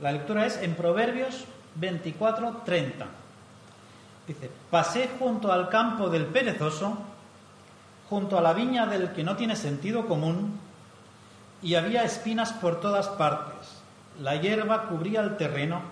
La 0.00 0.12
lectura 0.12 0.46
es 0.46 0.56
en 0.58 0.74
Proverbios 0.74 1.44
24, 1.74 2.62
30. 2.64 3.06
Dice, 4.28 4.50
pasé 4.70 5.10
junto 5.18 5.50
al 5.50 5.68
campo 5.68 6.08
del 6.08 6.26
perezoso, 6.26 6.98
junto 8.08 8.38
a 8.38 8.40
la 8.40 8.52
viña 8.52 8.86
del 8.86 9.12
que 9.12 9.24
no 9.24 9.36
tiene 9.36 9.56
sentido 9.56 10.06
común, 10.06 10.60
y 11.62 11.74
había 11.74 12.04
espinas 12.04 12.52
por 12.52 12.80
todas 12.80 13.08
partes. 13.08 13.82
La 14.20 14.36
hierba 14.36 14.84
cubría 14.84 15.20
el 15.20 15.36
terreno 15.36 15.82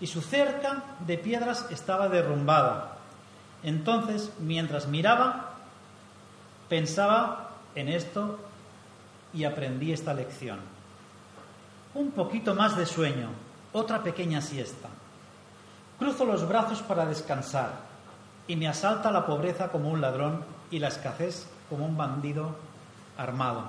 y 0.00 0.06
su 0.06 0.22
cerca 0.22 0.82
de 1.06 1.18
piedras 1.18 1.66
estaba 1.70 2.08
derrumbada. 2.08 2.96
Entonces, 3.62 4.32
mientras 4.38 4.86
miraba, 4.86 5.50
pensaba 6.68 7.50
en 7.74 7.88
esto 7.88 8.38
y 9.34 9.44
aprendí 9.44 9.92
esta 9.92 10.14
lección. 10.14 10.60
Un 11.92 12.12
poquito 12.12 12.54
más 12.54 12.76
de 12.76 12.86
sueño, 12.86 13.28
otra 13.72 14.02
pequeña 14.02 14.40
siesta. 14.40 14.88
Cruzo 15.98 16.24
los 16.24 16.48
brazos 16.48 16.82
para 16.82 17.06
descansar 17.06 17.72
y 18.46 18.56
me 18.56 18.68
asalta 18.68 19.10
la 19.10 19.26
pobreza 19.26 19.68
como 19.68 19.90
un 19.90 20.00
ladrón 20.00 20.44
y 20.70 20.78
la 20.78 20.88
escasez 20.88 21.46
como 21.68 21.86
un 21.86 21.96
bandido 21.96 22.56
armado. 23.16 23.64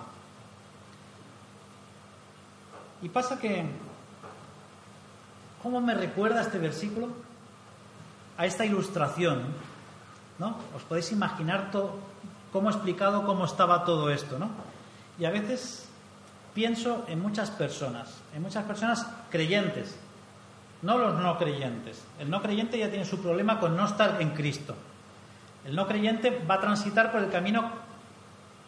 Y 3.02 3.10
pasa 3.10 3.40
que, 3.40 3.66
¿cómo 5.62 5.82
me 5.82 5.94
recuerda 5.94 6.42
este 6.42 6.58
versículo? 6.58 7.10
A 8.38 8.46
esta 8.46 8.66
ilustración, 8.66 9.44
¿no? 10.40 10.56
Os 10.76 10.84
podéis 10.84 11.12
imaginar 11.12 11.70
cómo 12.52 12.70
explicado 12.70 13.26
cómo 13.26 13.46
estaba 13.46 13.84
todo 13.84 14.10
esto, 14.10 14.40
¿no? 14.40 14.50
Y 15.20 15.26
a 15.26 15.32
veces 15.32 15.91
pienso 16.54 17.06
en 17.08 17.22
muchas 17.22 17.52
personas, 17.52 18.22
en 18.36 18.42
muchas 18.42 18.66
personas 18.66 19.08
creyentes, 19.30 19.98
no 20.82 20.98
los 20.98 21.20
no 21.20 21.38
creyentes. 21.38 22.04
El 22.20 22.30
no 22.30 22.42
creyente 22.42 22.78
ya 22.78 22.90
tiene 22.90 23.06
su 23.06 23.22
problema 23.22 23.60
con 23.60 23.76
no 23.78 23.86
estar 23.86 24.22
en 24.22 24.32
Cristo. 24.32 24.76
El 25.66 25.76
no 25.76 25.88
creyente 25.88 26.44
va 26.50 26.56
a 26.56 26.62
transitar 26.62 27.12
por 27.12 27.22
el 27.22 27.30
camino 27.30 27.70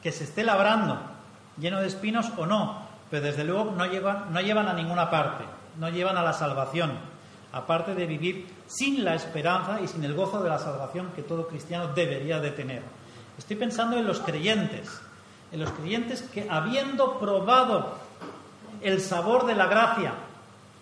que 0.01 0.11
se 0.11 0.25
esté 0.25 0.43
labrando, 0.43 0.99
lleno 1.57 1.79
de 1.79 1.87
espinos 1.87 2.31
o 2.37 2.45
no, 2.45 2.87
pero 3.09 3.25
desde 3.25 3.43
luego 3.43 3.71
no 3.71 3.85
llevan, 3.85 4.31
no 4.31 4.41
llevan 4.41 4.67
a 4.67 4.73
ninguna 4.73 5.09
parte, 5.09 5.43
no 5.79 5.89
llevan 5.89 6.17
a 6.17 6.23
la 6.23 6.33
salvación, 6.33 6.91
aparte 7.51 7.95
de 7.95 8.05
vivir 8.05 8.47
sin 8.67 9.03
la 9.03 9.15
esperanza 9.15 9.79
y 9.81 9.87
sin 9.87 10.03
el 10.03 10.13
gozo 10.13 10.43
de 10.43 10.49
la 10.49 10.59
salvación 10.59 11.11
que 11.15 11.23
todo 11.23 11.47
cristiano 11.47 11.87
debería 11.93 12.39
de 12.39 12.51
tener. 12.51 12.83
Estoy 13.37 13.55
pensando 13.55 13.97
en 13.97 14.05
los 14.05 14.19
creyentes, 14.19 15.01
en 15.53 15.59
los 15.59 15.69
creyentes 15.71 16.23
que 16.23 16.49
habiendo 16.49 17.19
probado 17.19 17.95
el 18.81 18.99
sabor 18.99 19.45
de 19.45 19.53
la 19.53 19.67
gracia 19.67 20.15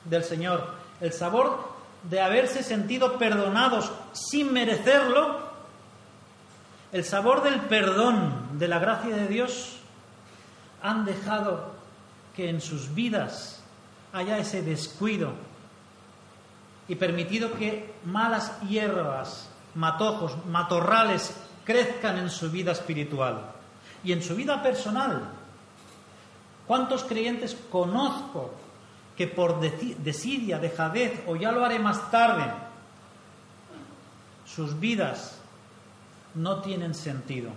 del 0.06 0.24
Señor, 0.24 0.74
el 1.02 1.12
sabor 1.12 1.72
de 2.10 2.22
haberse 2.22 2.64
sentido 2.64 3.20
perdonados 3.20 3.92
sin 4.14 4.54
merecerlo, 4.54 5.52
el 6.94 7.04
sabor 7.04 7.44
del 7.44 7.60
perdón, 7.62 8.58
de 8.58 8.70
la 8.70 8.80
gracia 8.80 9.14
de 9.14 9.28
Dios, 9.28 9.78
han 10.82 11.04
dejado 11.04 11.74
que 12.34 12.50
en 12.50 12.62
sus 12.62 12.96
vidas 12.96 13.62
haya 14.14 14.38
ese 14.38 14.62
descuido 14.62 15.34
y 16.88 16.96
permitido 16.96 17.52
que 17.54 17.94
malas 18.06 18.58
hierbas, 18.62 19.50
matojos, 19.76 20.46
matorrales 20.46 21.36
crezcan 21.66 22.18
en 22.18 22.30
su 22.30 22.50
vida 22.50 22.72
espiritual 22.72 23.52
y 24.04 24.12
en 24.12 24.22
su 24.22 24.36
vida 24.36 24.62
personal. 24.64 25.30
¿Cuántos 26.68 27.04
creyentes 27.04 27.56
conozco 27.72 28.52
que 29.16 29.28
por 29.28 29.60
desidia, 29.60 30.58
dejadez 30.58 31.24
o 31.28 31.36
ya 31.36 31.52
lo 31.52 31.64
haré 31.64 31.80
más 31.80 32.10
tarde, 32.10 32.46
sus 34.46 34.80
vidas 34.80 35.38
no 36.34 36.62
tienen 36.62 36.96
sentido. 36.96 37.52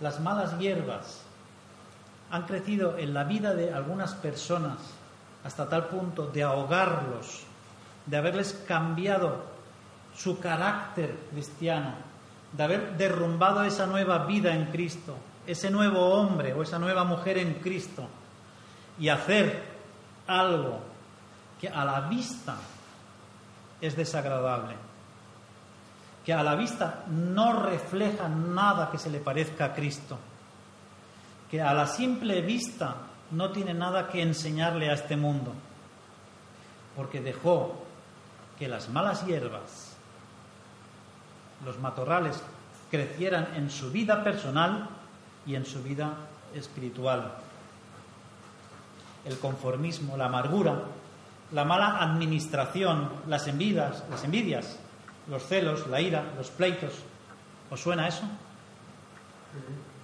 Las 0.00 0.20
malas 0.20 0.58
hierbas 0.58 1.22
han 2.30 2.42
crecido 2.42 2.98
en 2.98 3.14
la 3.14 3.24
vida 3.24 3.54
de 3.54 3.72
algunas 3.72 4.14
personas 4.14 4.78
hasta 5.44 5.68
tal 5.68 5.86
punto 5.86 6.26
de 6.26 6.42
ahogarlos, 6.42 7.44
de 8.04 8.16
haberles 8.16 8.52
cambiado 8.66 9.44
su 10.14 10.38
carácter 10.40 11.16
cristiano, 11.30 11.94
de 12.56 12.62
haber 12.62 12.96
derrumbado 12.96 13.64
esa 13.64 13.86
nueva 13.86 14.24
vida 14.24 14.54
en 14.54 14.66
Cristo, 14.66 15.16
ese 15.46 15.70
nuevo 15.70 16.00
hombre 16.00 16.54
o 16.54 16.62
esa 16.62 16.78
nueva 16.78 17.04
mujer 17.04 17.38
en 17.38 17.54
Cristo 17.54 18.08
y 18.98 19.08
hacer 19.08 19.62
algo 20.26 20.80
que 21.60 21.68
a 21.68 21.84
la 21.84 22.00
vista 22.02 22.56
es 23.80 23.94
desagradable, 23.94 24.74
que 26.24 26.32
a 26.32 26.42
la 26.42 26.54
vista 26.54 27.04
no 27.08 27.62
refleja 27.62 28.28
nada 28.28 28.90
que 28.90 28.98
se 28.98 29.10
le 29.10 29.20
parezca 29.20 29.66
a 29.66 29.74
Cristo, 29.74 30.18
que 31.50 31.60
a 31.60 31.74
la 31.74 31.86
simple 31.86 32.40
vista 32.40 32.96
no 33.32 33.50
tiene 33.50 33.74
nada 33.74 34.08
que 34.08 34.22
enseñarle 34.22 34.88
a 34.88 34.94
este 34.94 35.16
mundo, 35.16 35.52
porque 36.96 37.20
dejó 37.20 37.84
que 38.58 38.66
las 38.66 38.88
malas 38.88 39.26
hierbas, 39.26 39.85
los 41.64 41.78
matorrales, 41.78 42.42
crecieran 42.90 43.48
en 43.56 43.70
su 43.70 43.90
vida 43.90 44.22
personal 44.22 44.88
y 45.46 45.54
en 45.54 45.64
su 45.64 45.82
vida 45.82 46.14
espiritual 46.54 47.32
el 49.26 49.38
conformismo, 49.38 50.16
la 50.16 50.26
amargura, 50.26 50.82
la 51.52 51.64
mala 51.64 52.00
administración, 52.00 53.10
las 53.26 53.46
envidias, 53.48 54.04
las 54.08 54.24
envidias, 54.24 54.78
los 55.28 55.44
celos, 55.44 55.86
la 55.88 56.00
ira, 56.00 56.22
los 56.36 56.50
pleitos. 56.50 56.92
¿Os 57.70 57.80
suena 57.80 58.06
eso? 58.06 58.22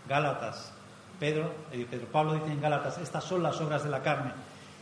Gálatas. 0.08 0.72
Pedro, 1.20 1.54
eh, 1.70 1.86
Pedro 1.88 2.06
Pablo 2.08 2.34
dice 2.34 2.50
en 2.50 2.60
Gálatas, 2.60 2.98
estas 2.98 3.22
son 3.22 3.42
las 3.42 3.60
obras 3.60 3.84
de 3.84 3.90
la 3.90 4.02
carne. 4.02 4.32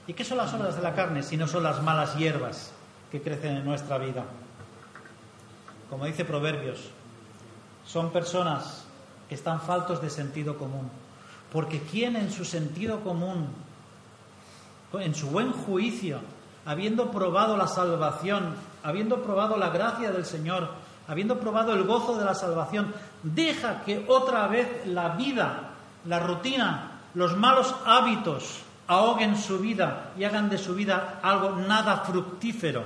¿Y 0.07 0.15
qué 0.15 0.25
son 0.25 0.39
las 0.39 0.53
obras 0.55 0.75
de 0.75 0.83
la 0.83 0.95
carne 0.95 1.23
si 1.23 1.37
no 1.37 1.47
son 1.47 1.63
las 1.63 1.83
malas 1.83 2.17
hierbas 2.17 2.73
que 3.13 3.21
crecen 3.21 3.59
en 3.59 3.65
nuestra 3.65 3.99
vida? 3.99 4.25
Como 5.91 6.07
dice 6.07 6.25
Proverbios, 6.25 6.79
son 7.85 8.11
personas 8.11 8.87
que 9.29 9.35
están 9.35 9.61
faltos 9.61 10.01
de 10.01 10.09
sentido 10.09 10.57
común. 10.57 10.89
Porque 11.53 11.81
¿quién 11.81 12.17
en 12.17 12.31
su 12.31 12.45
sentido 12.45 13.01
común 13.01 13.49
en 14.99 15.15
su 15.15 15.29
buen 15.29 15.53
juicio, 15.53 16.21
habiendo 16.67 17.11
probado 17.11 17.57
la 17.57 17.69
salvación, 17.69 18.55
habiendo 18.83 19.23
probado 19.23 19.57
la 19.57 19.71
gracia 19.71 20.11
del 20.11 20.25
Señor, 20.25 20.69
habiendo 21.07 21.39
probado 21.39 21.75
el 21.75 21.85
gozo 21.85 22.17
de 22.17 22.25
la 22.25 22.35
salvación, 22.35 22.93
deja 23.23 23.83
que 23.85 24.05
otra 24.09 24.49
vez 24.49 24.87
la 24.87 25.11
vida, 25.11 25.71
la 26.07 26.19
rutina, 26.19 27.01
los 27.15 27.37
malos 27.37 27.75
hábitos 27.85 28.63
ahoguen 28.89 29.37
su 29.37 29.59
vida 29.59 30.11
y 30.19 30.25
hagan 30.25 30.51
de 30.51 30.59
su 30.59 30.75
vida 30.75 31.21
algo 31.23 31.53
nada 31.53 31.99
fructífero. 31.99 32.83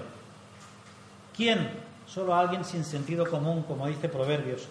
¿Quién? 1.34 1.83
Solo 2.14 2.36
alguien 2.36 2.64
sin 2.64 2.84
sentido 2.84 3.28
común, 3.28 3.64
como 3.64 3.88
dice 3.88 4.08
Proverbios. 4.08 4.68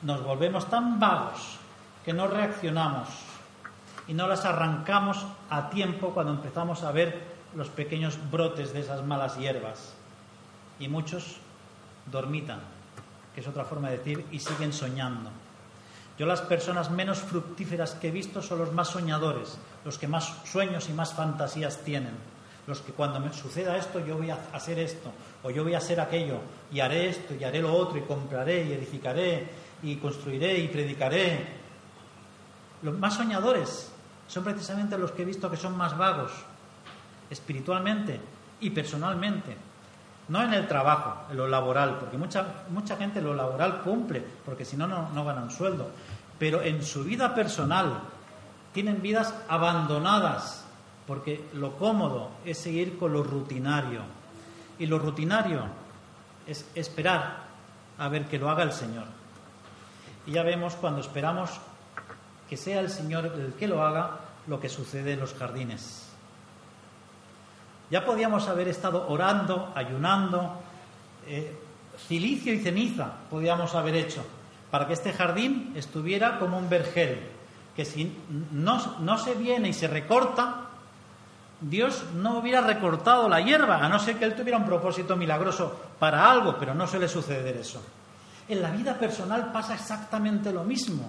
Nos 0.00 0.24
volvemos 0.24 0.64
tan 0.70 0.98
vagos 0.98 1.58
que 2.02 2.14
no 2.14 2.26
reaccionamos 2.26 3.08
y 4.08 4.14
no 4.14 4.26
las 4.26 4.46
arrancamos 4.46 5.26
a 5.50 5.68
tiempo 5.68 6.14
cuando 6.14 6.32
empezamos 6.32 6.84
a 6.84 6.92
ver 6.92 7.20
los 7.54 7.68
pequeños 7.68 8.18
brotes 8.30 8.72
de 8.72 8.80
esas 8.80 9.04
malas 9.04 9.36
hierbas. 9.36 9.92
Y 10.80 10.88
muchos 10.88 11.36
dormitan, 12.06 12.60
que 13.34 13.42
es 13.42 13.46
otra 13.46 13.66
forma 13.66 13.90
de 13.90 13.98
decir, 13.98 14.24
y 14.30 14.38
siguen 14.38 14.72
soñando. 14.72 15.28
Yo 16.18 16.24
las 16.24 16.40
personas 16.40 16.90
menos 16.90 17.18
fructíferas 17.18 17.92
que 17.92 18.08
he 18.08 18.10
visto 18.10 18.40
son 18.40 18.60
los 18.60 18.72
más 18.72 18.88
soñadores, 18.88 19.58
los 19.84 19.98
que 19.98 20.08
más 20.08 20.32
sueños 20.46 20.88
y 20.88 20.94
más 20.94 21.12
fantasías 21.12 21.84
tienen, 21.84 22.16
los 22.66 22.80
que 22.80 22.92
cuando 22.92 23.20
me 23.20 23.32
suceda 23.32 23.76
esto 23.76 24.04
yo 24.04 24.16
voy 24.16 24.30
a 24.30 24.38
hacer 24.52 24.78
esto, 24.78 25.12
o 25.42 25.50
yo 25.50 25.62
voy 25.62 25.74
a 25.74 25.78
hacer 25.78 26.00
aquello, 26.00 26.40
y 26.72 26.80
haré 26.80 27.08
esto, 27.08 27.34
y 27.34 27.44
haré 27.44 27.60
lo 27.60 27.72
otro, 27.72 27.98
y 27.98 28.02
compraré, 28.02 28.64
y 28.64 28.72
edificaré, 28.72 29.48
y 29.82 29.96
construiré, 29.96 30.58
y 30.58 30.68
predicaré. 30.68 31.46
Los 32.82 32.98
más 32.98 33.14
soñadores, 33.14 33.92
son 34.28 34.44
precisamente 34.44 34.98
los 34.98 35.12
que 35.12 35.22
he 35.22 35.24
visto 35.24 35.50
que 35.50 35.56
son 35.56 35.76
más 35.76 35.96
vagos 35.96 36.32
espiritualmente 37.30 38.20
y 38.60 38.70
personalmente. 38.70 39.56
No 40.28 40.42
en 40.42 40.54
el 40.54 40.66
trabajo, 40.66 41.30
en 41.30 41.36
lo 41.36 41.46
laboral, 41.46 41.98
porque 42.00 42.18
mucha, 42.18 42.64
mucha 42.70 42.96
gente 42.96 43.20
lo 43.20 43.34
laboral 43.34 43.82
cumple, 43.82 44.24
porque 44.44 44.64
si 44.64 44.76
no, 44.76 44.86
no 44.88 45.24
ganan 45.24 45.50
sueldo. 45.50 45.90
Pero 46.38 46.62
en 46.62 46.82
su 46.82 47.04
vida 47.04 47.34
personal 47.34 48.00
tienen 48.72 49.00
vidas 49.00 49.32
abandonadas, 49.48 50.65
porque 51.06 51.44
lo 51.54 51.76
cómodo 51.76 52.30
es 52.44 52.58
seguir 52.58 52.98
con 52.98 53.12
lo 53.12 53.22
rutinario. 53.22 54.00
Y 54.78 54.86
lo 54.86 54.98
rutinario 54.98 55.62
es 56.46 56.66
esperar 56.74 57.44
a 57.98 58.08
ver 58.08 58.26
que 58.26 58.38
lo 58.38 58.50
haga 58.50 58.62
el 58.62 58.72
Señor. 58.72 59.04
Y 60.26 60.32
ya 60.32 60.42
vemos 60.42 60.74
cuando 60.74 61.00
esperamos 61.00 61.50
que 62.48 62.56
sea 62.56 62.80
el 62.80 62.90
Señor 62.90 63.26
el 63.26 63.54
que 63.54 63.68
lo 63.68 63.82
haga, 63.82 64.20
lo 64.46 64.60
que 64.60 64.68
sucede 64.68 65.12
en 65.12 65.20
los 65.20 65.34
jardines. 65.34 66.08
Ya 67.90 68.04
podíamos 68.04 68.48
haber 68.48 68.68
estado 68.68 69.08
orando, 69.08 69.72
ayunando, 69.74 70.60
eh, 71.26 71.56
cilicio 72.08 72.52
y 72.52 72.58
ceniza 72.58 73.12
podíamos 73.30 73.74
haber 73.74 73.94
hecho 73.94 74.24
para 74.70 74.86
que 74.86 74.92
este 74.92 75.12
jardín 75.12 75.72
estuviera 75.76 76.38
como 76.38 76.58
un 76.58 76.68
vergel, 76.68 77.20
que 77.74 77.84
si 77.84 78.12
no, 78.52 78.98
no 78.98 79.18
se 79.18 79.34
viene 79.34 79.68
y 79.68 79.72
se 79.72 79.86
recorta, 79.86 80.65
Dios 81.60 82.04
no 82.14 82.38
hubiera 82.38 82.60
recortado 82.60 83.28
la 83.28 83.40
hierba, 83.40 83.84
a 83.84 83.88
no 83.88 83.98
ser 83.98 84.18
que 84.18 84.24
Él 84.24 84.34
tuviera 84.34 84.58
un 84.58 84.66
propósito 84.66 85.16
milagroso 85.16 85.74
para 85.98 86.30
algo, 86.30 86.56
pero 86.58 86.74
no 86.74 86.86
suele 86.86 87.08
suceder 87.08 87.56
eso. 87.56 87.82
En 88.48 88.62
la 88.62 88.70
vida 88.70 88.98
personal 88.98 89.50
pasa 89.52 89.74
exactamente 89.74 90.52
lo 90.52 90.64
mismo. 90.64 91.08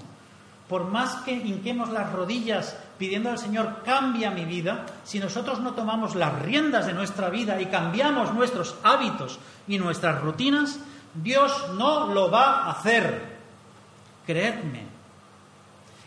Por 0.68 0.86
más 0.86 1.24
que 1.24 1.32
hinquemos 1.32 1.90
las 1.90 2.12
rodillas 2.12 2.76
pidiendo 2.98 3.30
al 3.30 3.38
Señor 3.38 3.84
cambia 3.86 4.32
mi 4.32 4.44
vida, 4.44 4.86
si 5.04 5.20
nosotros 5.20 5.60
no 5.60 5.74
tomamos 5.74 6.16
las 6.16 6.42
riendas 6.42 6.88
de 6.88 6.94
nuestra 6.94 7.30
vida 7.30 7.62
y 7.62 7.68
cambiamos 7.68 8.34
nuestros 8.34 8.76
hábitos 8.84 9.40
y 9.68 9.78
nuestras 9.78 10.22
rutinas, 10.22 10.80
Dios 11.14 11.70
no 11.78 12.14
lo 12.14 12.32
va 12.32 12.64
a 12.64 12.72
hacer. 12.72 13.38
Creedme. 14.26 14.88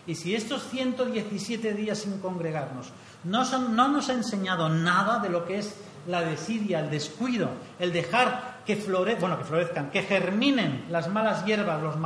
Y 0.07 0.15
si 0.15 0.35
estos 0.35 0.65
117 0.69 1.73
días 1.75 1.99
sin 1.99 2.21
congregarnos 2.21 2.93
no, 3.25 3.45
no 3.45 3.89
nos 3.89 4.09
ha 4.09 4.13
enseñado 4.13 4.69
nada 4.69 5.19
de 5.19 5.29
lo 5.29 5.45
que 5.45 5.59
es 5.59 5.75
la 6.07 6.23
desidia, 6.23 6.81
el 6.81 6.91
descuido, 6.91 7.51
el 7.79 7.93
dejar 7.93 8.61
que, 8.65 8.77
florezcan, 8.77 9.91
que 9.91 10.03
germinen 10.03 10.87
las 10.91 11.09
malas 11.09 11.45
hierbas, 11.45 11.83
los, 11.83 11.97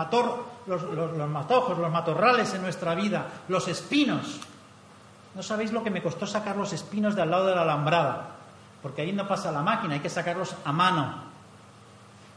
los 0.66 1.30
matojos, 1.30 1.78
los 1.78 1.92
matorrales 1.92 2.54
en 2.54 2.62
nuestra 2.62 2.94
vida, 2.94 3.26
los 3.48 3.68
espinos. 3.68 4.40
No 5.34 5.42
sabéis 5.42 5.72
lo 5.72 5.82
que 5.82 5.90
me 5.90 6.02
costó 6.02 6.26
sacar 6.26 6.56
los 6.56 6.72
espinos 6.72 7.14
de 7.14 7.22
al 7.22 7.30
lado 7.30 7.46
de 7.46 7.54
la 7.54 7.62
alambrada, 7.62 8.36
porque 8.82 9.02
ahí 9.02 9.12
no 9.12 9.26
pasa 9.26 9.52
la 9.52 9.62
máquina, 9.62 9.94
hay 9.94 10.00
que 10.00 10.10
sacarlos 10.10 10.54
a 10.64 10.72
mano. 10.72 11.24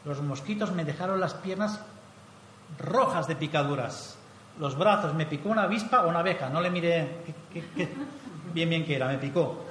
Los 0.05 0.21
mosquitos 0.21 0.71
me 0.71 0.85
dejaron 0.85 1.19
las 1.19 1.33
piernas 1.33 1.79
rojas 2.79 3.27
de 3.27 3.35
picaduras. 3.35 4.17
Los 4.59 4.77
brazos, 4.77 5.13
me 5.13 5.25
picó 5.25 5.49
una 5.49 5.63
avispa 5.63 6.01
o 6.01 6.09
una 6.09 6.19
abeja, 6.19 6.49
no 6.49 6.61
le 6.61 6.71
miré 6.71 7.17
bien 8.57 8.69
bien 8.69 8.85
que 8.85 8.95
era, 8.95 9.07
me 9.07 9.17
picó. 9.17 9.63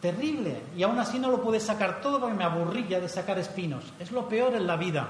Terrible. 0.00 0.62
Y 0.76 0.82
aún 0.82 0.98
así 0.98 1.18
no 1.18 1.30
lo 1.30 1.42
pude 1.42 1.60
sacar 1.60 2.00
todo 2.00 2.18
porque 2.18 2.34
me 2.34 2.44
aburría 2.44 3.00
de 3.00 3.08
sacar 3.08 3.38
espinos. 3.38 3.84
Es 3.98 4.10
lo 4.12 4.28
peor 4.28 4.54
en 4.54 4.66
la 4.66 4.76
vida. 4.76 5.06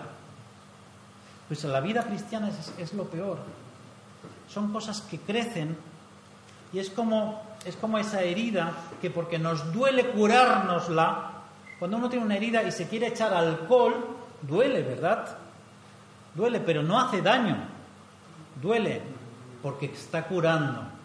Pues 1.47 1.65
en 1.65 1.73
la 1.73 1.81
vida 1.81 2.03
cristiana 2.03 2.49
es, 2.49 2.73
es 2.77 2.93
lo 2.93 3.05
peor. 3.05 3.39
Son 4.49 4.73
cosas 4.73 5.01
que 5.03 5.19
crecen 5.19 5.77
y 6.73 6.79
es 6.81 6.91
como, 6.91 7.41
es 7.65 7.77
como 7.77 7.99
esa 7.99 8.23
herida 8.23 8.73
que 9.01 9.11
porque 9.11 9.39
nos 9.39 9.73
duele 9.73 10.11
curárnosla, 10.11 11.33
cuando 11.79 11.97
uno 11.97 12.09
tiene 12.09 12.25
una 12.25 12.37
herida 12.37 12.63
y 12.63 12.73
se 12.73 12.89
quiere 12.89 13.09
echar 13.09 13.33
alcohol, 13.33 13.95
duele, 14.43 14.83
¿verdad? 14.83 15.39
Duele, 16.35 16.61
pero 16.61 16.83
no 16.83 17.01
hace 17.01 17.23
daño. 17.23 17.57
Duele 18.61 19.03
porque 19.63 19.87
está 19.87 20.25
curando. 20.25 21.00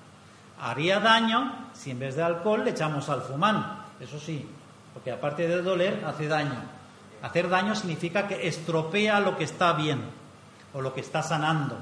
Haría 0.59 0.99
daño 0.99 1.69
si 1.73 1.91
en 1.91 1.99
vez 1.99 2.15
de 2.15 2.23
alcohol 2.23 2.63
le 2.63 2.71
echamos 2.71 3.09
al 3.09 3.21
fumán, 3.21 3.83
eso 3.99 4.19
sí, 4.19 4.47
porque 4.93 5.11
aparte 5.11 5.47
de 5.47 5.61
doler, 5.61 6.03
hace 6.05 6.27
daño. 6.27 6.55
Hacer 7.21 7.49
daño 7.49 7.75
significa 7.75 8.27
que 8.27 8.47
estropea 8.47 9.19
lo 9.19 9.37
que 9.37 9.45
está 9.45 9.73
bien 9.73 10.01
o 10.73 10.81
lo 10.81 10.93
que 10.93 11.01
está 11.01 11.23
sanando. 11.23 11.77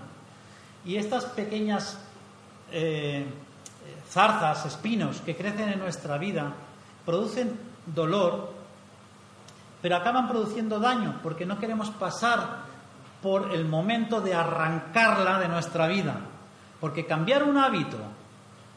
Y 0.86 0.96
estas 0.96 1.26
pequeñas 1.26 2.00
eh, 2.72 3.26
zarzas, 4.10 4.66
espinos 4.66 5.22
que 5.22 5.36
crecen 5.36 5.70
en 5.70 5.80
nuestra 5.80 6.18
vida, 6.18 6.54
producen 7.06 7.60
dolor, 7.86 8.54
pero 9.82 9.98
acaban 9.98 10.30
produciendo 10.30 10.80
daño 10.80 11.20
porque 11.22 11.46
no 11.46 11.60
queremos 11.60 11.90
pasar 11.90 12.64
por 13.22 13.54
el 13.54 13.66
momento 13.66 14.22
de 14.22 14.34
arrancarla 14.34 15.40
de 15.40 15.48
nuestra 15.48 15.88
vida. 15.88 16.16
Porque 16.80 17.06
cambiar 17.06 17.44
un 17.44 17.58
hábito, 17.58 17.98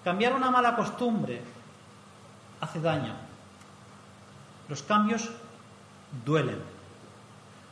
cambiar 0.06 0.34
una 0.34 0.52
mala 0.52 0.76
costumbre, 0.76 1.40
hace 2.60 2.80
daño. 2.80 3.12
Los 4.68 4.84
cambios 4.84 5.28
duelen. 6.24 6.60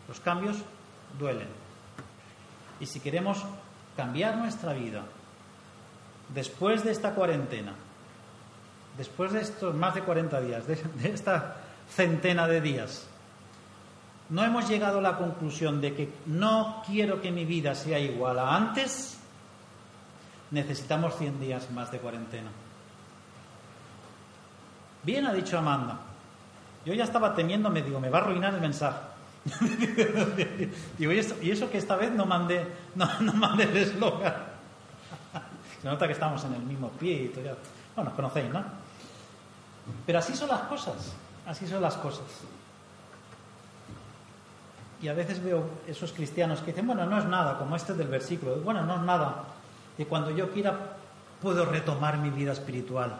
Los 0.08 0.18
cambios 0.18 0.56
duelen. 1.16 1.46
Y 2.80 2.86
si 2.86 2.98
queremos 2.98 3.44
cambiar 3.96 4.36
nuestra 4.36 4.72
vida, 4.72 5.02
después 6.34 6.82
de 6.82 6.90
esta 6.90 7.14
cuarentena, 7.14 7.72
después 8.98 9.32
de 9.32 9.40
estos 9.40 9.72
más 9.72 9.94
de 9.94 10.02
40 10.02 10.40
días, 10.40 10.66
de, 10.66 10.82
esta 11.04 11.58
centena 11.88 12.48
de 12.48 12.60
días, 12.60 13.06
no 14.30 14.42
hemos 14.42 14.68
llegado 14.68 14.98
a 14.98 15.02
la 15.02 15.18
conclusión 15.18 15.80
de 15.80 15.94
que 15.94 16.12
no 16.26 16.82
quiero 16.84 17.22
que 17.22 17.30
mi 17.30 17.44
vida 17.44 17.76
sea 17.76 18.00
igual 18.00 18.40
a 18.40 18.56
antes, 18.56 19.20
necesitamos 20.50 21.16
100 21.16 21.40
días 21.40 21.70
más 21.70 21.90
de 21.90 21.98
cuarentena. 21.98 22.50
Bien 25.02 25.26
ha 25.26 25.32
dicho 25.32 25.58
Amanda. 25.58 25.98
Yo 26.84 26.94
ya 26.94 27.04
estaba 27.04 27.34
temiendo, 27.34 27.70
me 27.70 27.82
digo, 27.82 28.00
me 28.00 28.10
va 28.10 28.18
a 28.18 28.22
arruinar 28.22 28.54
el 28.54 28.60
mensaje. 28.60 28.98
y, 30.98 31.06
eso, 31.18 31.36
y 31.42 31.50
eso 31.50 31.70
que 31.70 31.78
esta 31.78 31.96
vez 31.96 32.10
no 32.12 32.24
mandé, 32.24 32.66
no, 32.94 33.08
no 33.20 33.32
mandé 33.34 33.64
el 33.64 33.76
eslogan. 33.76 34.34
Se 35.82 35.88
nota 35.88 36.06
que 36.06 36.12
estamos 36.12 36.42
en 36.44 36.54
el 36.54 36.62
mismo 36.62 36.88
pie 36.90 37.24
y 37.24 37.28
todo. 37.28 37.56
Bueno, 37.94 38.14
conocéis, 38.16 38.50
¿no? 38.50 38.64
Pero 40.06 40.18
así 40.18 40.34
son 40.34 40.48
las 40.48 40.62
cosas, 40.62 41.12
así 41.46 41.66
son 41.66 41.82
las 41.82 41.96
cosas. 41.96 42.24
Y 45.02 45.08
a 45.08 45.12
veces 45.12 45.42
veo 45.42 45.68
esos 45.86 46.12
cristianos 46.12 46.60
que 46.60 46.66
dicen, 46.66 46.86
bueno, 46.86 47.04
no 47.04 47.18
es 47.18 47.26
nada, 47.26 47.58
como 47.58 47.76
este 47.76 47.92
del 47.92 48.08
versículo, 48.08 48.56
bueno, 48.56 48.82
no 48.84 48.96
es 48.96 49.02
nada, 49.02 49.44
que 49.96 50.06
cuando 50.06 50.30
yo 50.30 50.50
quiera 50.50 50.96
puedo 51.40 51.64
retomar 51.64 52.18
mi 52.18 52.30
vida 52.30 52.52
espiritual, 52.52 53.16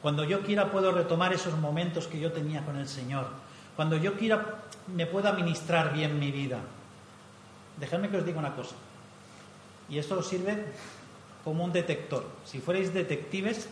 cuando 0.00 0.24
yo 0.24 0.42
quiera 0.42 0.70
puedo 0.70 0.92
retomar 0.92 1.32
esos 1.32 1.56
momentos 1.58 2.08
que 2.08 2.18
yo 2.18 2.32
tenía 2.32 2.64
con 2.64 2.76
el 2.76 2.88
Señor, 2.88 3.26
cuando 3.76 3.96
yo 3.96 4.14
quiera 4.14 4.62
me 4.94 5.06
puedo 5.06 5.28
administrar 5.28 5.92
bien 5.92 6.18
mi 6.18 6.30
vida. 6.30 6.58
Dejadme 7.78 8.10
que 8.10 8.18
os 8.18 8.26
diga 8.26 8.38
una 8.38 8.54
cosa, 8.54 8.74
y 9.88 9.98
esto 9.98 10.18
os 10.18 10.26
sirve 10.26 10.66
como 11.44 11.64
un 11.64 11.72
detector. 11.72 12.24
Si 12.44 12.60
fuerais 12.60 12.92
detectives, 12.92 13.68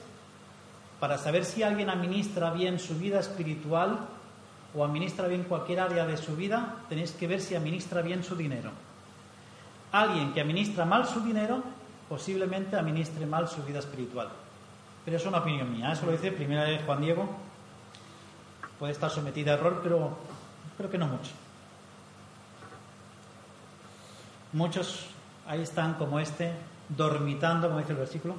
para 1.01 1.17
saber 1.17 1.45
si 1.45 1.63
alguien 1.63 1.89
administra 1.89 2.51
bien 2.51 2.79
su 2.79 2.97
vida 2.99 3.21
espiritual 3.21 4.07
o 4.75 4.85
administra 4.85 5.29
bien 5.29 5.45
cualquier 5.45 5.81
área 5.81 6.07
de 6.07 6.17
su 6.17 6.37
vida, 6.37 6.77
tenéis 6.89 7.13
que 7.13 7.27
ver 7.27 7.41
si 7.41 7.55
administra 7.55 8.03
bien 8.03 8.23
su 8.23 8.37
dinero. 8.37 8.71
Alguien 9.93 10.33
que 10.33 10.41
administra 10.41 10.85
mal 10.85 11.09
su 11.09 11.21
dinero, 11.21 11.63
posiblemente 12.11 12.77
administre 12.77 13.25
mal 13.25 13.49
su 13.49 13.63
vida 13.63 13.79
espiritual. 13.79 14.29
Pero 15.05 15.17
es 15.17 15.25
una 15.25 15.39
opinión 15.39 15.71
mía, 15.71 15.93
eso 15.93 16.07
lo 16.07 16.13
dice 16.13 16.33
primera 16.33 16.65
vez 16.65 16.83
Juan 16.85 17.01
Diego. 17.01 17.25
Puede 18.81 18.93
estar 18.93 19.09
sometida 19.09 19.53
a 19.53 19.55
error, 19.55 19.79
pero 19.81 20.19
creo 20.77 20.91
que 20.91 20.99
no 20.99 21.07
mucho. 21.07 21.31
Muchos 24.53 25.07
ahí 25.47 25.63
están 25.63 25.95
como 25.95 26.19
este, 26.19 26.51
dormitando, 26.89 27.69
como 27.69 27.79
dice 27.79 27.93
el 27.93 27.99
versículo, 27.99 28.35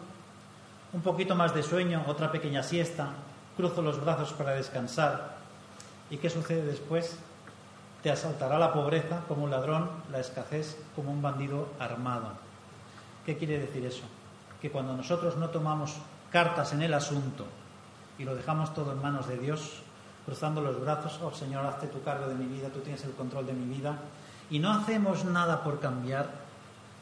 un 0.91 1.01
poquito 1.01 1.33
más 1.35 1.55
de 1.55 1.63
sueño, 1.63 2.03
otra 2.07 2.29
pequeña 2.29 2.63
siesta, 2.63 3.07
cruzo 3.55 3.81
los 3.81 4.01
brazos 4.01 4.33
para 4.33 4.51
descansar. 4.51 5.37
¿Y 6.09 6.17
qué 6.17 6.29
sucede 6.29 6.63
después? 6.63 7.17
Te 8.03 8.11
asaltará 8.11 8.59
la 8.59 8.73
pobreza 8.73 9.21
como 9.29 9.45
un 9.45 9.51
ladrón, 9.51 9.89
la 10.11 10.19
escasez 10.19 10.77
como 10.93 11.13
un 11.13 11.21
bandido 11.21 11.69
armado. 11.79 12.50
¿Qué 13.25 13.37
quiere 13.37 13.59
decir 13.59 13.85
eso? 13.85 14.03
Que 14.61 14.71
cuando 14.71 14.95
nosotros 14.95 15.37
no 15.37 15.49
tomamos 15.49 15.95
cartas 16.31 16.73
en 16.73 16.81
el 16.81 16.93
asunto 16.93 17.45
y 18.17 18.23
lo 18.23 18.35
dejamos 18.35 18.73
todo 18.73 18.93
en 18.93 19.01
manos 19.01 19.27
de 19.27 19.37
Dios, 19.37 19.83
cruzando 20.25 20.61
los 20.61 20.79
brazos, 20.79 21.19
oh 21.23 21.31
Señor, 21.31 21.65
hazte 21.65 21.87
tu 21.87 22.01
cargo 22.03 22.27
de 22.27 22.35
mi 22.35 22.45
vida, 22.45 22.69
tú 22.69 22.79
tienes 22.79 23.03
el 23.05 23.11
control 23.11 23.47
de 23.47 23.53
mi 23.53 23.73
vida, 23.73 23.97
y 24.49 24.59
no 24.59 24.71
hacemos 24.71 25.25
nada 25.25 25.63
por 25.63 25.79
cambiar, 25.79 26.29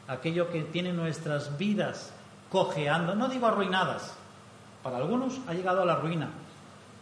aquello 0.08 0.50
que 0.50 0.62
tiene 0.62 0.92
nuestras 0.92 1.58
vidas 1.58 2.12
cojeando, 2.50 3.14
no 3.14 3.28
digo 3.28 3.46
arruinadas, 3.46 4.14
para 4.82 4.96
algunos 4.96 5.38
ha 5.46 5.54
llegado 5.54 5.82
a 5.82 5.86
la 5.86 5.96
ruina, 5.96 6.30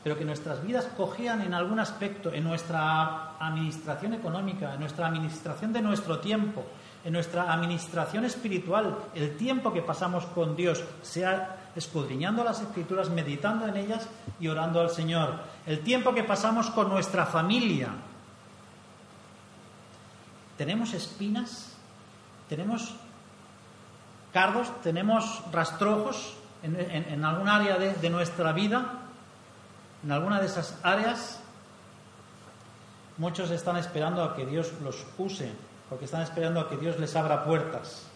pero 0.03 0.17
que 0.17 0.25
nuestras 0.25 0.63
vidas 0.63 0.89
cojean 0.97 1.43
en 1.43 1.55
algún 1.55 1.79
aspecto, 1.81 2.33
en 2.33 2.45
nuestra 2.45 3.37
administración 3.39 4.15
económica, 4.15 4.75
en 4.75 4.81
nuestra 4.81 5.07
administración 5.07 5.73
de 5.73 5.83
nuestro 5.83 6.19
tiempo, 6.19 6.65
en 7.09 7.15
nuestra 7.15 7.50
administración 7.50 8.27
espiritual, 8.27 8.99
el 9.15 9.35
tiempo 9.38 9.73
que 9.73 9.81
pasamos 9.81 10.27
con 10.27 10.55
Dios, 10.55 10.85
sea 11.00 11.71
escudriñando 11.75 12.45
las 12.45 12.61
escrituras, 12.61 13.09
meditando 13.09 13.67
en 13.67 13.79
ellas 13.79 14.07
y 14.38 14.49
orando 14.49 14.79
al 14.79 14.91
Señor, 14.91 15.41
el 15.65 15.81
tiempo 15.81 16.12
que 16.12 16.23
pasamos 16.23 16.69
con 16.69 16.91
nuestra 16.91 17.25
familia. 17.25 17.88
¿Tenemos 20.59 20.93
espinas? 20.93 21.79
tenemos 22.47 22.95
cardos, 24.35 24.69
tenemos 24.83 25.43
rastrojos 25.50 26.35
en, 26.62 27.25
algún 27.25 27.49
área 27.49 27.79
de, 27.79 28.11
nuestra 28.11 28.53
vida. 28.53 29.00
en 30.05 30.12
alguna 30.12 30.41
de 30.41 30.47
esas 30.47 30.79
áreas, 30.83 31.41
muchos 33.17 33.50
están 33.50 33.79
esperando 33.79 34.23
a 34.23 34.37
que 34.37 34.45
Dios 34.45 34.75
los 34.83 35.07
use, 35.17 35.50
porque 35.88 36.04
están 36.04 36.23
esperando 36.23 36.61
a 36.61 36.68
que 36.68 36.76
Dios 36.76 36.99
les 36.99 37.14
abra 37.16 37.45
puertas. 37.45 38.07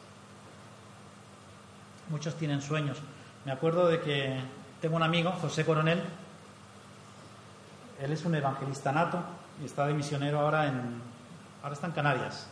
Muchos 2.09 2.35
tienen 2.35 2.61
sueños. 2.61 2.99
Me 3.45 3.53
acuerdo 3.53 3.89
de 3.89 4.01
que 4.01 4.41
tengo 4.81 4.97
un 4.97 5.03
amigo, 5.03 5.33
José 5.33 5.65
Coronel, 5.65 6.03
él 8.01 8.13
es 8.13 8.25
un 8.25 8.35
evangelista 8.35 8.93
nato 8.93 9.23
y 9.63 9.67
está 9.67 9.87
de 9.87 9.95
misionero 9.95 10.41
ahora 10.41 10.67
en 10.67 11.13
ahora 11.63 11.75
está 11.75 11.87
en 11.87 11.93
Canarias. 11.93 12.47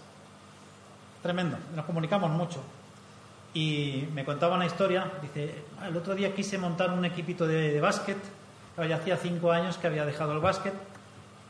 Tremendo, 1.22 1.58
nos 1.74 1.84
comunicamos 1.84 2.30
mucho. 2.30 2.62
Y 3.52 4.08
me 4.14 4.24
contaba 4.24 4.54
una 4.54 4.66
historia, 4.66 5.10
dice, 5.20 5.64
ah, 5.80 5.88
el 5.88 5.96
otro 5.96 6.14
día 6.14 6.34
quise 6.34 6.56
montar 6.56 6.90
un 6.90 7.04
equipito 7.04 7.46
de, 7.46 7.80
básquet, 7.80 8.18
ya 8.76 8.96
hacía 8.96 9.16
cinco 9.16 9.50
años 9.50 9.76
que 9.76 9.88
había 9.88 10.06
dejado 10.06 10.32
el 10.32 10.38
básquet, 10.38 10.72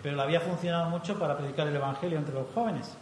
pero 0.03 0.17
le 0.17 0.23
había 0.23 0.41
funcionado 0.41 0.89
mucho 0.89 1.19
para 1.19 1.37
predicar 1.37 1.69
el 1.69 1.77
Evangelio 1.77 2.19
entre 2.19 2.35
los 2.35 2.47
jóvenes. 2.55 2.97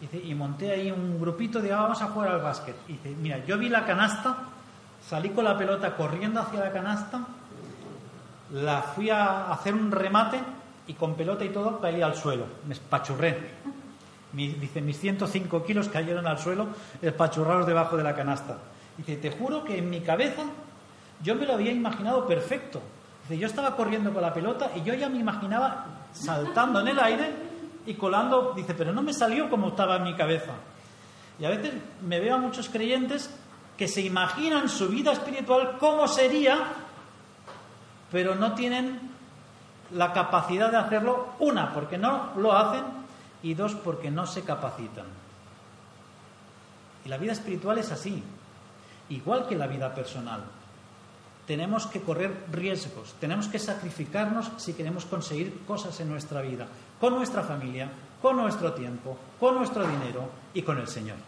Y 0.00 0.34
monté 0.34 0.70
ahí 0.70 0.90
un 0.90 1.18
grupito 1.18 1.60
de, 1.60 1.72
ah, 1.72 1.82
vamos 1.82 2.02
a 2.02 2.08
jugar 2.08 2.30
al 2.30 2.40
básquet. 2.40 2.76
Y 2.88 2.92
dice, 2.94 3.14
mira, 3.20 3.44
yo 3.46 3.56
vi 3.56 3.68
la 3.68 3.86
canasta, 3.86 4.36
salí 5.06 5.30
con 5.30 5.44
la 5.44 5.56
pelota 5.56 5.96
corriendo 5.96 6.40
hacia 6.40 6.60
la 6.60 6.72
canasta, 6.72 7.20
la 8.52 8.82
fui 8.82 9.08
a 9.08 9.50
hacer 9.50 9.74
un 9.74 9.90
remate 9.90 10.38
y 10.86 10.94
con 10.94 11.14
pelota 11.14 11.44
y 11.44 11.48
todo 11.48 11.80
caí 11.80 12.02
al 12.02 12.14
suelo, 12.14 12.44
me 12.66 12.74
espachurré 12.74 13.38
dice, 14.34 14.80
mis 14.80 14.98
105 14.98 15.64
kilos 15.64 15.88
cayeron 15.88 16.26
al 16.26 16.38
suelo 16.38 16.68
espachurrados 17.00 17.66
debajo 17.66 17.96
de 17.96 18.02
la 18.02 18.14
canasta. 18.14 18.58
Dice, 18.96 19.16
te 19.16 19.30
juro 19.30 19.64
que 19.64 19.78
en 19.78 19.90
mi 19.90 20.00
cabeza 20.00 20.42
yo 21.22 21.34
me 21.34 21.46
lo 21.46 21.54
había 21.54 21.72
imaginado 21.72 22.26
perfecto. 22.26 22.80
Dice, 23.22 23.40
yo 23.40 23.46
estaba 23.46 23.76
corriendo 23.76 24.12
con 24.12 24.22
la 24.22 24.34
pelota 24.34 24.70
y 24.74 24.82
yo 24.82 24.94
ya 24.94 25.08
me 25.08 25.18
imaginaba 25.18 25.86
saltando 26.12 26.80
en 26.80 26.88
el 26.88 26.98
aire 26.98 27.32
y 27.86 27.94
colando. 27.94 28.52
Dice, 28.54 28.74
pero 28.74 28.92
no 28.92 29.02
me 29.02 29.12
salió 29.12 29.48
como 29.48 29.68
estaba 29.68 29.96
en 29.96 30.04
mi 30.04 30.14
cabeza. 30.14 30.52
Y 31.38 31.44
a 31.44 31.50
veces 31.50 31.72
me 32.02 32.20
veo 32.20 32.36
a 32.36 32.38
muchos 32.38 32.68
creyentes 32.68 33.30
que 33.76 33.88
se 33.88 34.00
imaginan 34.00 34.68
su 34.68 34.88
vida 34.88 35.12
espiritual 35.12 35.78
cómo 35.78 36.06
sería, 36.06 36.58
pero 38.10 38.34
no 38.36 38.54
tienen 38.54 39.10
la 39.90 40.12
capacidad 40.12 40.70
de 40.70 40.76
hacerlo, 40.76 41.34
una, 41.40 41.72
porque 41.72 41.98
no 41.98 42.30
lo 42.36 42.52
hacen, 42.56 42.84
y 43.42 43.54
dos, 43.54 43.74
porque 43.74 44.10
no 44.10 44.26
se 44.26 44.42
capacitan. 44.42 45.06
Y 47.04 47.08
la 47.08 47.18
vida 47.18 47.32
espiritual 47.32 47.78
es 47.78 47.92
así, 47.92 48.22
igual 49.10 49.46
que 49.46 49.56
la 49.56 49.66
vida 49.66 49.94
personal. 49.94 50.44
Tenemos 51.46 51.86
que 51.86 52.00
correr 52.00 52.46
riesgos, 52.50 53.14
tenemos 53.20 53.48
que 53.48 53.58
sacrificarnos 53.58 54.50
si 54.56 54.72
queremos 54.72 55.04
conseguir 55.04 55.64
cosas 55.66 56.00
en 56.00 56.08
nuestra 56.08 56.40
vida, 56.40 56.66
con 56.98 57.14
nuestra 57.14 57.42
familia, 57.42 57.90
con 58.22 58.36
nuestro 58.36 58.72
tiempo, 58.72 59.18
con 59.38 59.56
nuestro 59.56 59.86
dinero 59.86 60.30
y 60.54 60.62
con 60.62 60.78
el 60.78 60.88
Señor. 60.88 61.18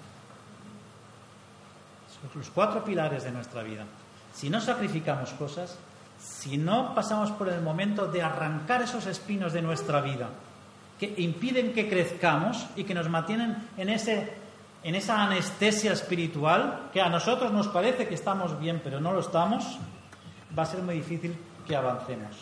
Son 2.09 2.31
los 2.35 2.51
cuatro 2.51 2.83
pilares 2.83 3.25
de 3.25 3.33
nuestra 3.33 3.63
vida. 3.63 3.85
Si 4.33 4.49
no 4.49 4.61
sacrificamos 4.61 5.33
cosas, 5.33 5.77
si 6.19 6.57
no 6.57 6.95
pasamos 6.95 7.31
por 7.33 7.49
el 7.49 7.61
momento 7.61 8.07
de 8.07 8.23
arrancar 8.23 8.83
esos 8.83 9.07
espinos 9.07 9.53
de 9.53 9.61
nuestra 9.61 10.01
vida, 10.01 10.31
que 10.99 11.15
impiden 11.19 11.73
que 11.75 11.89
crezcamos 11.89 12.67
y 12.75 12.85
que 12.85 12.95
nos 12.95 13.09
mantienen 13.09 13.69
en, 13.77 13.91
ese, 13.91 14.33
en 14.83 14.95
esa 14.95 15.23
anestesia 15.23 15.93
espiritual, 15.93 16.89
que 16.93 17.03
a 17.03 17.09
nosotros 17.09 17.53
nos 17.53 17.69
parece 17.69 18.09
que 18.09 18.15
estamos 18.15 18.59
bien, 18.59 18.81
pero 18.83 19.01
no 19.01 19.13
lo 19.13 19.21
estamos, 19.21 19.79
va 20.57 20.63
a 20.63 20.67
ser 20.67 20.83
muy 20.83 20.97
difícil 20.97 21.37
que 21.67 21.77
avancemos. 21.77 22.37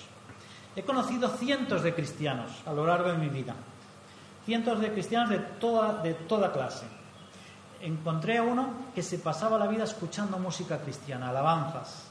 He 0.77 0.83
conocido 0.83 1.29
cientos 1.29 1.83
de 1.83 1.95
cristianos 1.95 2.51
a 2.67 2.73
lo 2.73 2.87
largo 2.87 3.11
de 3.11 3.19
mi 3.19 3.29
vida, 3.29 3.55
cientos 4.45 4.81
de 4.81 4.93
cristianos 4.93 5.31
de 5.31 5.39
toda, 5.39 6.03
de 6.03 6.15
toda 6.15 6.53
clase. 6.53 6.87
Encontré 7.81 8.39
a 8.39 8.43
uno 8.43 8.69
que 8.95 9.03
se 9.03 9.19
pasaba 9.19 9.59
la 9.59 9.67
vida 9.67 9.85
escuchando 9.85 10.39
música 10.39 10.79
cristiana, 10.79 11.29
alabanzas, 11.29 12.09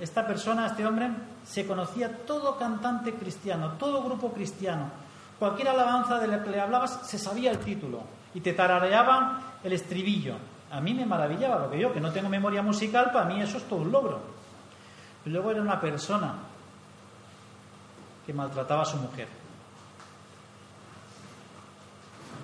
esta 0.00 0.24
persona, 0.24 0.66
este 0.66 0.86
hombre, 0.86 1.10
se 1.44 1.66
conocía 1.66 2.24
todo 2.24 2.56
cantante 2.56 3.14
cristiano, 3.14 3.72
todo 3.72 4.04
grupo 4.04 4.32
cristiano. 4.32 4.90
Cualquier 5.38 5.68
alabanza 5.68 6.18
de 6.18 6.28
la 6.28 6.44
que 6.44 6.50
le 6.50 6.60
hablabas 6.60 7.00
se 7.04 7.18
sabía 7.18 7.50
el 7.50 7.58
título 7.58 8.02
y 8.34 8.40
te 8.40 8.52
tarareaba 8.52 9.58
el 9.64 9.72
estribillo. 9.72 10.36
A 10.70 10.80
mí 10.80 10.94
me 10.94 11.06
maravillaba, 11.06 11.62
porque 11.62 11.78
yo, 11.78 11.92
que 11.92 12.00
no 12.00 12.12
tengo 12.12 12.28
memoria 12.28 12.62
musical, 12.62 13.10
para 13.12 13.24
mí 13.24 13.40
eso 13.40 13.58
es 13.58 13.64
todo 13.68 13.80
un 13.80 13.90
logro. 13.92 14.20
Y 15.24 15.30
luego 15.30 15.50
era 15.50 15.62
una 15.62 15.80
persona 15.80 16.34
que 18.26 18.32
maltrataba 18.32 18.82
a 18.82 18.86
su 18.86 18.96
mujer. 18.98 19.28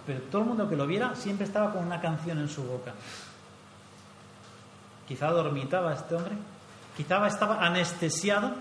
Pero 0.06 0.20
todo 0.22 0.42
el 0.42 0.48
mundo 0.48 0.68
que 0.68 0.76
lo 0.76 0.86
viera 0.86 1.14
siempre 1.14 1.46
estaba 1.46 1.72
con 1.72 1.84
una 1.84 2.00
canción 2.00 2.38
en 2.38 2.48
su 2.48 2.62
boca. 2.64 2.92
Quizá 5.06 5.28
dormitaba 5.30 5.92
este 5.92 6.14
hombre 6.14 6.36
Quizá 6.96 7.26
estaba 7.26 7.64
anestesiado 7.64 8.52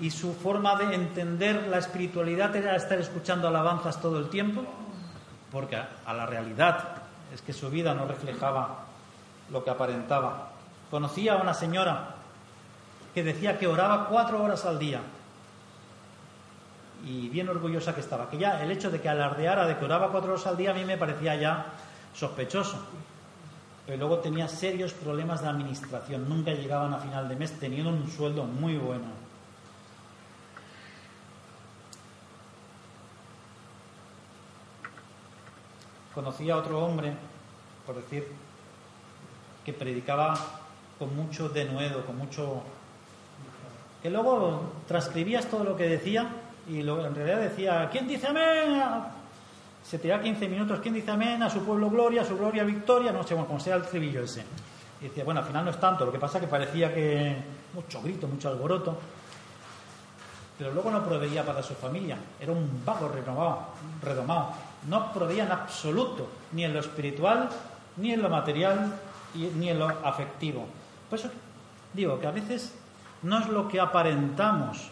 y 0.00 0.10
su 0.10 0.32
forma 0.32 0.76
de 0.76 0.94
entender 0.94 1.66
la 1.68 1.78
espiritualidad 1.78 2.54
era 2.56 2.76
estar 2.76 2.98
escuchando 2.98 3.48
alabanzas 3.48 4.00
todo 4.00 4.18
el 4.18 4.30
tiempo, 4.30 4.64
porque 5.52 5.76
a 5.76 6.14
la 6.14 6.24
realidad 6.24 7.02
es 7.32 7.42
que 7.42 7.52
su 7.52 7.68
vida 7.68 7.92
no 7.94 8.06
reflejaba 8.06 8.86
lo 9.50 9.64
que 9.64 9.70
aparentaba. 9.70 10.50
Conocía 10.90 11.34
a 11.34 11.42
una 11.42 11.54
señora 11.54 12.16
que 13.14 13.22
decía 13.22 13.58
que 13.58 13.66
oraba 13.66 14.08
cuatro 14.08 14.42
horas 14.42 14.64
al 14.64 14.78
día 14.78 15.00
y 17.04 17.28
bien 17.28 17.48
orgullosa 17.48 17.94
que 17.94 18.00
estaba, 18.00 18.28
que 18.28 18.38
ya 18.38 18.62
el 18.62 18.70
hecho 18.70 18.90
de 18.90 19.00
que 19.00 19.08
alardeara 19.08 19.66
de 19.66 19.76
que 19.76 19.84
oraba 19.84 20.10
cuatro 20.10 20.32
horas 20.32 20.46
al 20.46 20.56
día 20.56 20.72
a 20.72 20.74
mí 20.74 20.84
me 20.84 20.96
parecía 20.96 21.34
ya 21.36 21.66
sospechoso 22.14 22.78
pero 23.88 24.00
luego 24.00 24.18
tenía 24.18 24.46
serios 24.48 24.92
problemas 24.92 25.40
de 25.40 25.48
administración, 25.48 26.28
nunca 26.28 26.50
llegaban 26.50 26.92
a 26.92 26.98
final 26.98 27.26
de 27.26 27.36
mes 27.36 27.58
teniendo 27.58 27.88
un 27.88 28.06
sueldo 28.10 28.44
muy 28.44 28.76
bueno. 28.76 29.06
Conocí 36.14 36.50
a 36.50 36.58
otro 36.58 36.84
hombre, 36.84 37.14
por 37.86 37.96
decir, 37.96 38.30
que 39.68 39.74
predicaba 39.74 40.34
con 40.98 41.14
mucho 41.14 41.50
denuedo, 41.50 42.02
con 42.06 42.16
mucho... 42.16 42.62
que 44.02 44.08
luego 44.08 44.62
transcribías 44.86 45.44
todo 45.44 45.62
lo 45.62 45.76
que 45.76 45.84
decía 45.84 46.26
y 46.66 46.80
en 46.80 47.14
realidad 47.14 47.40
decía, 47.40 47.88
¿quién 47.92 48.08
dice 48.08 48.28
amén? 48.28 48.82
se 49.84 49.98
tira 49.98 50.22
15 50.22 50.48
minutos, 50.48 50.80
¿quién 50.80 50.94
dice 50.94 51.10
amén? 51.10 51.42
A 51.42 51.50
su 51.50 51.60
pueblo 51.60 51.90
gloria, 51.90 52.22
a 52.22 52.24
su 52.24 52.36
gloria 52.38 52.64
victoria, 52.64 53.12
no 53.12 53.22
sé, 53.24 53.34
bueno, 53.34 53.46
como 53.46 53.60
sea 53.60 53.76
el 53.76 53.82
trivillo 53.82 54.22
ese. 54.22 54.42
Y 55.02 55.04
decía, 55.04 55.24
bueno, 55.24 55.40
al 55.40 55.46
final 55.46 55.66
no 55.66 55.70
es 55.70 55.80
tanto, 55.80 56.06
lo 56.06 56.12
que 56.12 56.18
pasa 56.18 56.38
es 56.38 56.44
que 56.44 56.50
parecía 56.50 56.92
que 56.92 57.36
mucho 57.74 58.00
grito, 58.00 58.26
mucho 58.26 58.48
alboroto, 58.48 58.98
pero 60.56 60.72
luego 60.72 60.90
no 60.90 61.04
proveía 61.04 61.44
para 61.44 61.62
su 61.62 61.74
familia, 61.74 62.16
era 62.40 62.52
un 62.52 62.82
vago 62.86 63.08
renovado, 63.08 63.66
redomado, 64.02 64.52
no 64.88 65.12
proveía 65.12 65.44
en 65.44 65.52
absoluto, 65.52 66.26
ni 66.52 66.64
en 66.64 66.72
lo 66.72 66.80
espiritual, 66.80 67.50
ni 67.98 68.12
en 68.12 68.22
lo 68.22 68.30
material, 68.30 68.92
ni 69.34 69.68
en 69.68 69.78
lo 69.78 69.88
afectivo. 69.88 70.66
Por 71.08 71.18
eso 71.18 71.30
digo 71.92 72.18
que 72.18 72.26
a 72.26 72.32
veces 72.32 72.74
no 73.22 73.38
es 73.38 73.48
lo 73.48 73.68
que 73.68 73.80
aparentamos, 73.80 74.90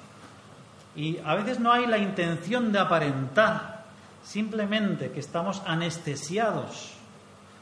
y 0.96 1.18
a 1.24 1.34
veces 1.34 1.60
no 1.60 1.72
hay 1.72 1.86
la 1.86 1.98
intención 1.98 2.72
de 2.72 2.78
aparentar, 2.78 3.84
simplemente 4.24 5.12
que 5.12 5.20
estamos 5.20 5.62
anestesiados 5.66 6.94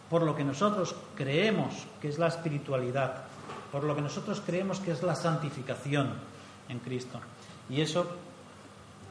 por 0.09 0.23
lo 0.23 0.37
que 0.37 0.45
nosotros 0.45 0.95
creemos 1.17 1.87
que 2.01 2.09
es 2.09 2.19
la 2.19 2.29
espiritualidad, 2.29 3.25
por 3.73 3.83
lo 3.83 3.97
que 3.97 4.03
nosotros 4.03 4.41
creemos 4.47 4.79
que 4.79 4.93
es 4.93 5.03
la 5.03 5.17
santificación 5.17 6.13
en 6.69 6.79
Cristo. 6.79 7.21
Y 7.69 7.81
eso 7.81 8.07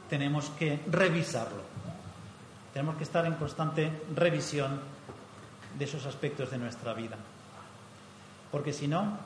tenemos 0.08 0.48
que 0.58 0.80
revisarlo. 0.90 1.62
Tenemos 2.72 2.96
que 2.96 3.04
estar 3.04 3.26
en 3.26 3.34
constante 3.34 3.92
revisión 4.14 4.80
de 5.78 5.84
esos 5.84 6.06
aspectos 6.06 6.50
de 6.50 6.58
nuestra 6.58 6.94
vida. 6.94 7.16
Porque 8.54 8.72
si 8.72 8.86
no, 8.86 9.18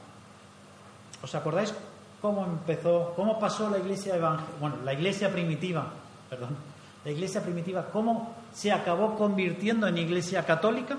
¿os 1.23 1.35
acordáis 1.35 1.75
cómo 2.23 2.47
empezó, 2.47 3.13
cómo 3.15 3.39
pasó 3.39 3.69
la 3.69 3.77
iglesia 3.77 4.15
bueno, 4.59 4.77
la 4.83 4.95
iglesia 4.95 5.31
primitiva, 5.31 5.85
perdón, 6.31 6.57
la 7.05 7.11
iglesia 7.11 7.43
primitiva, 7.43 7.91
¿cómo 7.93 8.35
se 8.55 8.73
acabó 8.73 9.17
convirtiendo 9.17 9.87
en 9.87 9.99
iglesia 9.99 10.47
católica? 10.47 10.97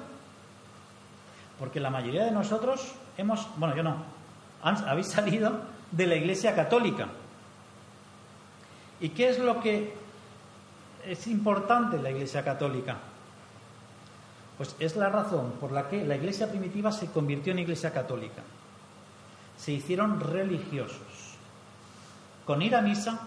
Porque 1.57 1.79
la 1.79 1.89
mayoría 1.89 2.23
de 2.23 2.29
nosotros 2.29 2.93
hemos, 3.17 3.47
bueno, 3.57 3.75
yo 3.75 3.81
no, 3.81 3.95
habéis 4.61 5.07
salido 5.07 5.61
de 5.89 6.05
la 6.05 6.13
iglesia 6.13 6.53
católica. 6.53 7.07
¿Y 8.99 9.09
qué 9.09 9.29
es 9.29 9.39
lo 9.39 9.59
que 9.59 9.95
es 11.03 11.25
importante 11.25 11.95
en 11.95 12.03
la 12.03 12.11
iglesia 12.11 12.45
católica? 12.45 12.95
Pues 14.59 14.75
es 14.77 14.97
la 14.97 15.09
razón 15.09 15.53
por 15.59 15.71
la 15.71 15.87
que 15.87 16.05
la 16.05 16.17
iglesia 16.17 16.49
primitiva 16.49 16.91
se 16.91 17.07
convirtió 17.07 17.53
en 17.53 17.59
iglesia 17.59 17.93
católica. 17.93 18.43
Se 19.57 19.71
hicieron 19.71 20.19
religiosos 20.19 20.99
con 22.45 22.61
ir 22.61 22.75
a 22.75 22.81
misa, 22.81 23.21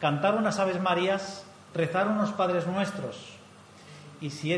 cantar 0.00 0.34
unas 0.34 0.58
Aves 0.58 0.82
Marías, 0.82 1.46
rezar 1.72 2.08
unos 2.08 2.32
Padres 2.32 2.66
Nuestros 2.66 3.34
y 4.20 4.30
si 4.30 4.48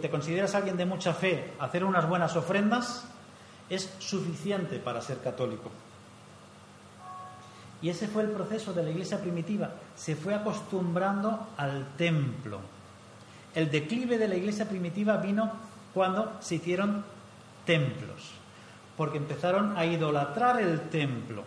te 0.00 0.08
consideras 0.10 0.54
alguien 0.54 0.78
de 0.78 0.86
mucha 0.86 1.12
fe, 1.12 1.52
hacer 1.58 1.84
unas 1.84 2.08
buenas 2.08 2.34
ofrendas 2.36 3.04
es 3.68 3.92
suficiente 3.98 4.78
para 4.78 5.02
ser 5.02 5.18
católico. 5.18 5.70
Y 7.82 7.90
ese 7.90 8.08
fue 8.08 8.22
el 8.22 8.30
proceso 8.30 8.72
de 8.72 8.82
la 8.82 8.90
iglesia 8.90 9.20
primitiva. 9.20 9.70
Se 9.94 10.16
fue 10.16 10.34
acostumbrando 10.34 11.48
al 11.58 11.96
templo. 11.96 12.77
El 13.54 13.70
declive 13.70 14.18
de 14.18 14.28
la 14.28 14.36
iglesia 14.36 14.68
primitiva 14.68 15.16
vino 15.16 15.50
cuando 15.94 16.36
se 16.40 16.56
hicieron 16.56 17.04
templos, 17.64 18.30
porque 18.96 19.18
empezaron 19.18 19.76
a 19.76 19.84
idolatrar 19.84 20.60
el 20.60 20.80
templo. 20.88 21.44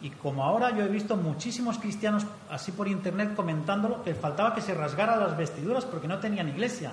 Y 0.00 0.10
como 0.10 0.44
ahora 0.44 0.76
yo 0.76 0.84
he 0.84 0.88
visto 0.88 1.16
muchísimos 1.16 1.78
cristianos 1.78 2.24
así 2.50 2.72
por 2.72 2.86
internet 2.86 3.34
comentándolo, 3.34 4.02
que 4.02 4.14
faltaba 4.14 4.54
que 4.54 4.60
se 4.60 4.74
rasgara 4.74 5.16
las 5.16 5.36
vestiduras 5.36 5.84
porque 5.84 6.08
no 6.08 6.18
tenían 6.18 6.48
iglesia. 6.48 6.92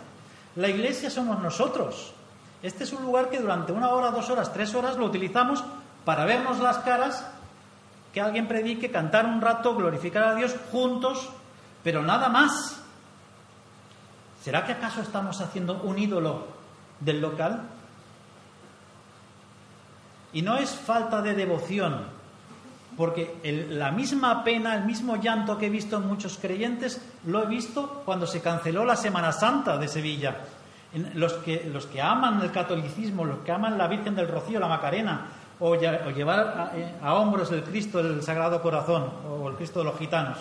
La 0.55 0.69
iglesia 0.69 1.09
somos 1.09 1.41
nosotros. 1.41 2.13
Este 2.61 2.85
es 2.85 2.93
un 2.93 3.03
lugar 3.03 3.29
que 3.29 3.39
durante 3.39 3.73
una 3.73 3.89
hora, 3.89 4.11
dos 4.11 4.29
horas, 4.29 4.53
tres 4.53 4.73
horas 4.73 4.97
lo 4.97 5.05
utilizamos 5.05 5.63
para 6.05 6.25
vernos 6.25 6.59
las 6.59 6.77
caras, 6.79 7.25
que 8.13 8.21
alguien 8.21 8.47
predique, 8.47 8.91
cantar 8.91 9.25
un 9.25 9.41
rato, 9.41 9.75
glorificar 9.75 10.23
a 10.23 10.35
Dios 10.35 10.55
juntos, 10.71 11.29
pero 11.83 12.03
nada 12.03 12.29
más. 12.29 12.82
¿Será 14.43 14.65
que 14.65 14.73
acaso 14.73 14.99
estamos 14.99 15.39
haciendo 15.39 15.81
un 15.83 15.97
ídolo 15.97 16.43
del 16.99 17.21
local? 17.21 17.61
Y 20.33 20.41
no 20.41 20.57
es 20.57 20.71
falta 20.71 21.21
de 21.21 21.33
devoción, 21.33 22.01
porque 22.97 23.39
la 23.69 23.91
misma 23.91 24.43
pena, 24.43 24.75
el 24.75 24.83
mismo 24.83 25.15
llanto 25.15 25.57
que 25.57 25.67
he 25.67 25.69
visto 25.69 25.95
en 25.95 26.07
muchos 26.07 26.37
creyentes, 26.41 27.01
lo 27.25 27.41
he 27.41 27.45
visto 27.45 28.01
cuando 28.03 28.27
se 28.27 28.41
canceló 28.41 28.83
la 28.83 28.97
Semana 28.97 29.31
Santa 29.31 29.77
de 29.77 29.87
Sevilla. 29.87 30.35
Los 31.15 31.33
que, 31.35 31.69
los 31.71 31.85
que 31.85 32.01
aman 32.01 32.41
el 32.41 32.51
catolicismo, 32.51 33.23
los 33.23 33.39
que 33.39 33.51
aman 33.53 33.77
la 33.77 33.87
Virgen 33.87 34.13
del 34.13 34.27
Rocío, 34.27 34.59
la 34.59 34.67
Macarena, 34.67 35.21
o, 35.61 35.75
llevar 35.75 36.71
eh, 36.75 36.95
a, 37.01 37.13
hombros 37.13 37.49
el 37.53 37.63
Cristo 37.63 38.03
del 38.03 38.21
Sagrado 38.21 38.61
Corazón, 38.61 39.09
o 39.25 39.47
el 39.49 39.55
Cristo 39.55 39.79
de 39.79 39.85
los 39.85 39.97
gitanos, 39.97 40.37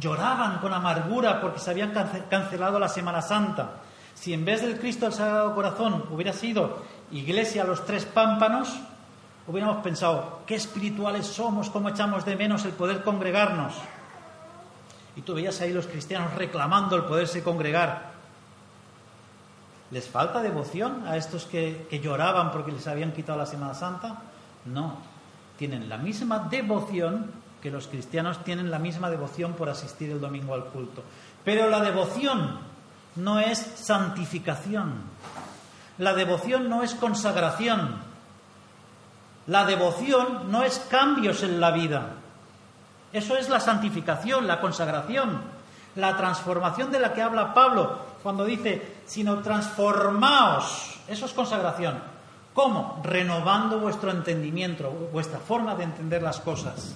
lloraban 0.00 0.58
con 0.58 0.72
amargura 0.72 1.40
porque 1.40 1.58
se 1.58 1.70
habían 1.70 1.92
cancelado 2.28 2.78
la 2.78 2.88
Semana 2.88 3.22
Santa. 3.22 3.70
Si 4.14 4.32
en 4.32 4.44
vez 4.44 4.62
del 4.62 4.78
Cristo 4.78 5.06
del 5.06 5.14
Sagrado 5.14 5.54
Corazón 5.54 6.04
hubiera 6.10 6.32
sido 6.32 6.82
Iglesia 7.12 7.62
a 7.62 7.66
los 7.66 7.84
Tres 7.84 8.04
Pámpanos, 8.04 8.78
hubiéramos 9.46 9.82
pensado, 9.82 10.40
qué 10.46 10.54
espirituales 10.54 11.26
somos, 11.26 11.70
cómo 11.70 11.88
echamos 11.88 12.24
de 12.24 12.36
menos 12.36 12.64
el 12.64 12.72
poder 12.72 13.02
congregarnos. 13.02 13.74
Y 15.16 15.22
tú 15.22 15.34
veías 15.34 15.60
ahí 15.60 15.72
los 15.72 15.86
cristianos 15.86 16.34
reclamando 16.34 16.96
el 16.96 17.04
poderse 17.04 17.42
congregar. 17.42 18.12
¿Les 19.90 20.08
falta 20.08 20.42
devoción 20.42 21.06
a 21.06 21.16
estos 21.16 21.46
que, 21.46 21.86
que 21.88 22.00
lloraban 22.00 22.52
porque 22.52 22.72
les 22.72 22.86
habían 22.86 23.12
quitado 23.12 23.38
la 23.38 23.46
Semana 23.46 23.74
Santa? 23.74 24.22
No, 24.66 24.98
tienen 25.56 25.88
la 25.88 25.96
misma 25.96 26.40
devoción 26.50 27.30
que 27.62 27.70
los 27.70 27.88
cristianos 27.88 28.44
tienen 28.44 28.70
la 28.70 28.78
misma 28.78 29.10
devoción 29.10 29.54
por 29.54 29.68
asistir 29.68 30.10
el 30.10 30.20
domingo 30.20 30.54
al 30.54 30.66
culto. 30.66 31.02
Pero 31.44 31.68
la 31.68 31.80
devoción 31.80 32.58
no 33.16 33.40
es 33.40 33.58
santificación. 33.58 34.94
La 35.98 36.14
devoción 36.14 36.68
no 36.68 36.82
es 36.82 36.94
consagración. 36.94 37.96
La 39.46 39.64
devoción 39.64 40.50
no 40.50 40.62
es 40.62 40.78
cambios 40.90 41.42
en 41.42 41.60
la 41.60 41.70
vida. 41.70 42.10
Eso 43.12 43.36
es 43.36 43.48
la 43.48 43.60
santificación, 43.60 44.46
la 44.46 44.60
consagración, 44.60 45.40
la 45.96 46.16
transformación 46.16 46.92
de 46.92 47.00
la 47.00 47.14
que 47.14 47.22
habla 47.22 47.54
Pablo 47.54 47.98
cuando 48.22 48.44
dice, 48.44 48.96
sino 49.06 49.38
transformaos. 49.38 50.98
Eso 51.08 51.26
es 51.26 51.32
consagración. 51.32 51.98
¿Cómo? 52.52 53.00
Renovando 53.02 53.78
vuestro 53.78 54.10
entendimiento, 54.10 54.90
vuestra 55.12 55.38
forma 55.38 55.74
de 55.74 55.84
entender 55.84 56.22
las 56.22 56.40
cosas. 56.40 56.94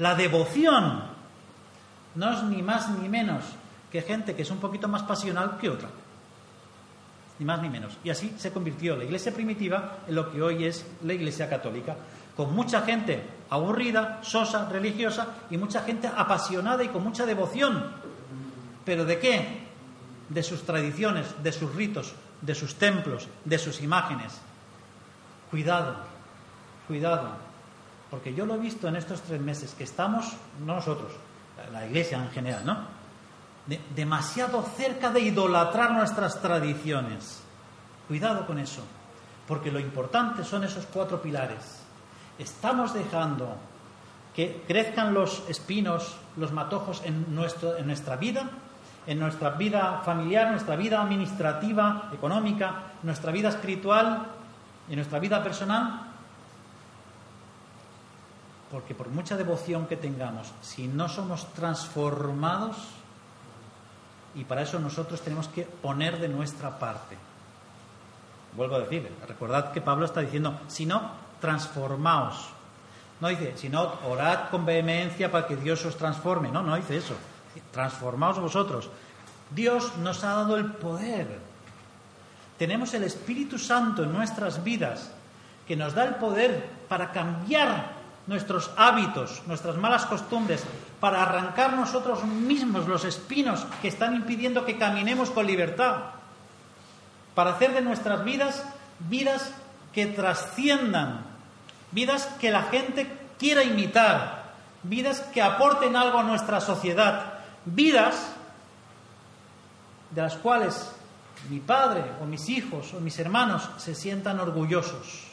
La 0.00 0.14
devoción 0.14 1.02
no 2.14 2.32
es 2.32 2.42
ni 2.44 2.62
más 2.62 2.88
ni 2.88 3.08
menos 3.08 3.44
que 3.92 4.00
gente 4.00 4.34
que 4.34 4.42
es 4.42 4.50
un 4.50 4.58
poquito 4.58 4.88
más 4.88 5.02
pasional 5.02 5.58
que 5.60 5.68
otra 5.68 5.90
ni 7.38 7.46
más 7.46 7.60
ni 7.60 7.68
menos. 7.70 7.96
Y 8.04 8.10
así 8.10 8.34
se 8.38 8.52
convirtió 8.52 8.96
la 8.96 9.04
iglesia 9.04 9.32
primitiva 9.32 9.98
en 10.06 10.14
lo 10.14 10.30
que 10.30 10.42
hoy 10.42 10.64
es 10.64 10.86
la 11.02 11.14
iglesia 11.14 11.48
católica, 11.48 11.96
con 12.36 12.54
mucha 12.54 12.82
gente 12.82 13.22
aburrida, 13.48 14.20
sosa, 14.22 14.68
religiosa 14.68 15.26
y 15.50 15.56
mucha 15.56 15.82
gente 15.82 16.06
apasionada 16.06 16.84
y 16.84 16.88
con 16.88 17.02
mucha 17.02 17.24
devoción. 17.24 17.92
¿Pero 18.84 19.04
de 19.04 19.18
qué? 19.18 19.66
De 20.28 20.42
sus 20.42 20.62
tradiciones, 20.62 21.26
de 21.42 21.52
sus 21.52 21.74
ritos, 21.74 22.14
de 22.40 22.54
sus 22.54 22.74
templos, 22.76 23.28
de 23.44 23.58
sus 23.58 23.80
imágenes. 23.80 24.38
Cuidado, 25.50 25.96
cuidado, 26.86 27.49
porque 28.10 28.34
yo 28.34 28.44
lo 28.44 28.54
he 28.54 28.58
visto 28.58 28.88
en 28.88 28.96
estos 28.96 29.22
tres 29.22 29.40
meses 29.40 29.74
que 29.74 29.84
estamos, 29.84 30.32
no 30.64 30.74
nosotros, 30.74 31.12
la 31.72 31.86
iglesia 31.86 32.18
en 32.18 32.30
general, 32.30 32.64
¿no? 32.64 33.00
demasiado 33.94 34.62
cerca 34.62 35.10
de 35.10 35.20
idolatrar 35.20 35.92
nuestras 35.92 36.40
tradiciones. 36.40 37.42
Cuidado 38.08 38.46
con 38.46 38.58
eso, 38.58 38.82
porque 39.46 39.70
lo 39.70 39.78
importante 39.78 40.44
son 40.44 40.64
esos 40.64 40.86
cuatro 40.86 41.22
pilares. 41.22 41.82
Estamos 42.38 42.94
dejando 42.94 43.56
que 44.34 44.64
crezcan 44.66 45.14
los 45.14 45.44
espinos, 45.48 46.16
los 46.36 46.52
matojos 46.52 47.02
en, 47.04 47.26
en 47.26 47.86
nuestra 47.86 48.16
vida, 48.16 48.50
en 49.06 49.18
nuestra 49.18 49.50
vida 49.50 50.02
familiar, 50.04 50.50
nuestra 50.50 50.76
vida 50.76 51.02
administrativa, 51.02 52.10
económica, 52.12 52.92
nuestra 53.02 53.30
vida 53.32 53.50
espiritual 53.50 54.26
y 54.88 54.96
nuestra 54.96 55.18
vida 55.18 55.42
personal. 55.42 56.09
Porque 58.70 58.94
por 58.94 59.08
mucha 59.08 59.36
devoción 59.36 59.86
que 59.86 59.96
tengamos, 59.96 60.52
si 60.62 60.86
no 60.86 61.08
somos 61.08 61.52
transformados, 61.54 62.76
y 64.34 64.44
para 64.44 64.62
eso 64.62 64.78
nosotros 64.78 65.20
tenemos 65.20 65.48
que 65.48 65.64
poner 65.64 66.18
de 66.20 66.28
nuestra 66.28 66.78
parte. 66.78 67.16
Vuelvo 68.52 68.76
a 68.76 68.80
decir, 68.80 69.10
recordad 69.26 69.72
que 69.72 69.80
Pablo 69.80 70.06
está 70.06 70.20
diciendo, 70.20 70.60
si 70.68 70.86
no, 70.86 71.10
transformaos. 71.40 72.50
No 73.20 73.28
dice, 73.28 73.56
si 73.56 73.68
no, 73.68 73.98
orad 74.06 74.50
con 74.50 74.64
vehemencia 74.64 75.30
para 75.30 75.46
que 75.46 75.56
Dios 75.56 75.84
os 75.84 75.96
transforme. 75.96 76.50
No, 76.50 76.62
no 76.62 76.76
dice 76.76 76.96
eso. 76.96 77.14
Transformaos 77.72 78.38
vosotros. 78.38 78.88
Dios 79.50 79.96
nos 79.98 80.24
ha 80.24 80.34
dado 80.34 80.56
el 80.56 80.72
poder. 80.72 81.38
Tenemos 82.56 82.94
el 82.94 83.04
Espíritu 83.04 83.58
Santo 83.58 84.04
en 84.04 84.12
nuestras 84.12 84.62
vidas 84.62 85.10
que 85.66 85.76
nos 85.76 85.94
da 85.94 86.04
el 86.04 86.14
poder 86.16 86.68
para 86.88 87.12
cambiar 87.12 87.99
nuestros 88.30 88.70
hábitos, 88.76 89.42
nuestras 89.48 89.76
malas 89.76 90.06
costumbres, 90.06 90.62
para 91.00 91.20
arrancar 91.20 91.72
nosotros 91.74 92.22
mismos 92.22 92.86
los 92.86 93.04
espinos 93.04 93.66
que 93.82 93.88
están 93.88 94.14
impidiendo 94.14 94.64
que 94.64 94.78
caminemos 94.78 95.30
con 95.30 95.48
libertad, 95.48 95.96
para 97.34 97.50
hacer 97.50 97.74
de 97.74 97.80
nuestras 97.80 98.22
vidas 98.24 98.64
vidas 99.00 99.52
que 99.92 100.06
trasciendan, 100.06 101.24
vidas 101.90 102.26
que 102.40 102.52
la 102.52 102.62
gente 102.62 103.10
quiera 103.36 103.64
imitar, 103.64 104.52
vidas 104.84 105.22
que 105.32 105.42
aporten 105.42 105.96
algo 105.96 106.20
a 106.20 106.22
nuestra 106.22 106.60
sociedad, 106.60 107.40
vidas 107.64 108.14
de 110.12 110.22
las 110.22 110.36
cuales 110.36 110.94
mi 111.48 111.58
padre 111.58 112.04
o 112.22 112.26
mis 112.26 112.48
hijos 112.48 112.94
o 112.94 113.00
mis 113.00 113.18
hermanos 113.18 113.68
se 113.78 113.96
sientan 113.96 114.38
orgullosos 114.38 115.29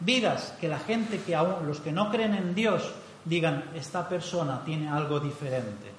vidas 0.00 0.54
que 0.60 0.68
la 0.68 0.78
gente 0.78 1.20
que 1.20 1.34
aún 1.34 1.66
los 1.66 1.80
que 1.80 1.92
no 1.92 2.10
creen 2.10 2.34
en 2.34 2.54
Dios 2.54 2.92
digan 3.24 3.64
esta 3.74 4.08
persona 4.08 4.62
tiene 4.64 4.88
algo 4.88 5.20
diferente 5.20 5.96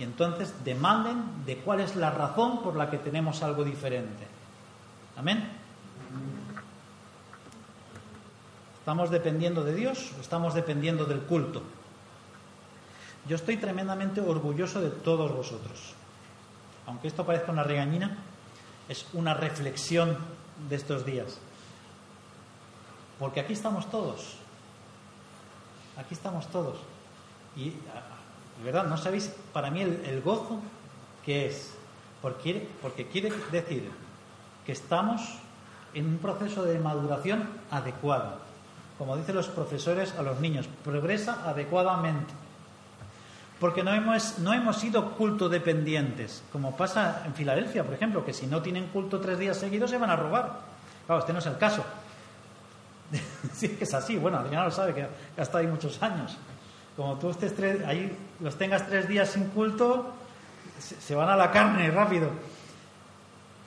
y 0.00 0.02
entonces 0.02 0.54
demanden 0.64 1.44
de 1.44 1.58
cuál 1.58 1.80
es 1.80 1.94
la 1.94 2.10
razón 2.10 2.62
por 2.62 2.74
la 2.74 2.88
que 2.88 2.96
tenemos 2.96 3.42
algo 3.42 3.64
diferente. 3.64 4.26
Amén. 5.14 5.46
¿Estamos 8.78 9.10
dependiendo 9.10 9.62
de 9.62 9.74
Dios 9.74 10.12
o 10.16 10.22
estamos 10.22 10.54
dependiendo 10.54 11.04
del 11.04 11.20
culto? 11.20 11.62
Yo 13.28 13.36
estoy 13.36 13.58
tremendamente 13.58 14.22
orgulloso 14.22 14.80
de 14.80 14.88
todos 14.88 15.30
vosotros. 15.36 15.92
Aunque 16.86 17.08
esto 17.08 17.26
parezca 17.26 17.52
una 17.52 17.62
regañina, 17.62 18.16
es 18.88 19.06
una 19.12 19.34
reflexión 19.34 20.16
de 20.70 20.76
estos 20.76 21.04
días. 21.04 21.38
Porque 23.20 23.38
aquí 23.38 23.52
estamos 23.52 23.88
todos. 23.90 24.36
Aquí 25.98 26.14
estamos 26.14 26.48
todos. 26.48 26.78
Y, 27.54 27.74
verdad, 28.64 28.86
no 28.86 28.96
sabéis 28.96 29.30
para 29.52 29.70
mí 29.70 29.82
el, 29.82 30.22
gozo 30.22 30.58
que 31.24 31.46
es. 31.46 31.74
Porque, 32.22 32.66
porque 32.80 33.06
quiere 33.06 33.30
decir 33.52 33.90
que 34.64 34.72
estamos 34.72 35.20
en 35.92 36.06
un 36.06 36.18
proceso 36.18 36.64
de 36.64 36.78
maduración 36.78 37.48
adecuado. 37.70 38.38
como 38.96 39.16
dicen 39.16 39.34
los 39.34 39.48
profesores 39.48 40.14
a 40.14 40.22
los 40.22 40.40
niños, 40.40 40.66
progresa 40.82 41.42
adecuadamente. 41.48 42.32
Porque 43.58 43.82
no 43.82 43.92
hemos, 43.92 44.38
no 44.38 44.54
hemos 44.54 44.78
sido 44.78 45.12
culto 45.12 45.50
dependientes, 45.50 46.42
como 46.52 46.74
pasa 46.74 47.22
en 47.26 47.34
Filadelfia, 47.34 47.84
por 47.84 47.92
ejemplo, 47.92 48.24
que 48.24 48.32
si 48.32 48.46
no 48.46 48.62
tienen 48.62 48.86
culto 48.86 49.20
tres 49.20 49.38
días 49.38 49.58
seguidos 49.58 49.90
se 49.90 49.98
van 49.98 50.08
a 50.08 50.16
robar. 50.16 50.60
Claro, 51.06 51.20
este 51.20 51.34
no 51.34 51.40
es 51.40 51.46
el 51.46 51.58
caso. 51.58 51.84
sí, 53.54 53.68
que 53.70 53.84
es 53.84 53.94
así. 53.94 54.16
Bueno, 54.16 54.38
Adriana 54.38 54.66
lo 54.66 54.70
sabe, 54.70 54.94
que 54.94 55.02
ha 55.02 55.42
estado 55.42 55.58
ahí 55.58 55.66
muchos 55.66 56.02
años. 56.02 56.36
Como 56.96 57.18
tú 57.18 57.30
estés 57.30 57.54
ahí 57.86 58.16
los 58.40 58.56
tengas 58.56 58.86
tres 58.86 59.08
días 59.08 59.30
sin 59.30 59.46
culto, 59.48 60.12
se 60.78 61.14
van 61.14 61.28
a 61.28 61.36
la 61.36 61.50
carne 61.50 61.90
rápido. 61.90 62.30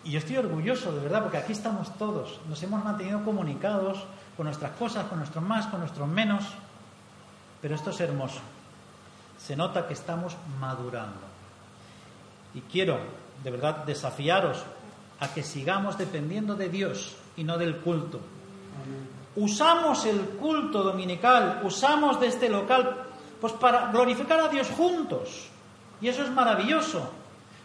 Y 0.04 0.12
yo 0.12 0.20
estoy 0.20 0.38
orgulloso, 0.38 0.94
de 0.94 1.02
verdad, 1.02 1.22
porque 1.22 1.38
aquí 1.38 1.54
estamos 1.54 1.98
todos. 1.98 2.42
Nos 2.50 2.62
hemos 2.64 2.84
mantenido 2.84 3.24
comunicados 3.24 4.04
con 4.36 4.46
nuestras 4.46 4.72
cosas, 4.74 5.06
con 5.06 5.20
nuestros 5.20 5.44
más, 5.44 5.68
con 5.68 5.80
nuestros 5.80 6.08
menos. 6.08 6.44
Pero 7.62 7.76
esto 7.76 7.92
es 7.92 8.02
hermoso. 8.02 8.42
Se 9.38 9.56
nota 9.56 9.88
que 9.88 9.94
estamos 9.94 10.36
madurando. 10.60 11.22
Y 12.54 12.62
quiero, 12.62 13.00
de 13.44 13.52
verdad, 13.52 13.86
desafiaros 13.86 14.64
a 15.20 15.34
que 15.34 15.44
sigamos 15.44 15.98
dependiendo 15.98 16.56
de 16.56 16.70
Dios 16.70 17.16
y 17.38 17.44
no 17.46 17.58
del 17.58 17.78
culto. 17.78 18.20
Usamos 19.36 20.06
el 20.06 20.20
culto 20.40 20.84
dominical, 20.84 21.62
usamos 21.64 22.20
de 22.20 22.28
este 22.28 22.50
local, 22.50 23.04
pues 23.42 23.54
para 23.54 23.92
glorificar 23.92 24.40
a 24.40 24.48
Dios 24.48 24.70
juntos. 24.70 25.48
Y 26.02 26.08
eso 26.08 26.24
es 26.24 26.30
maravilloso. 26.30 27.12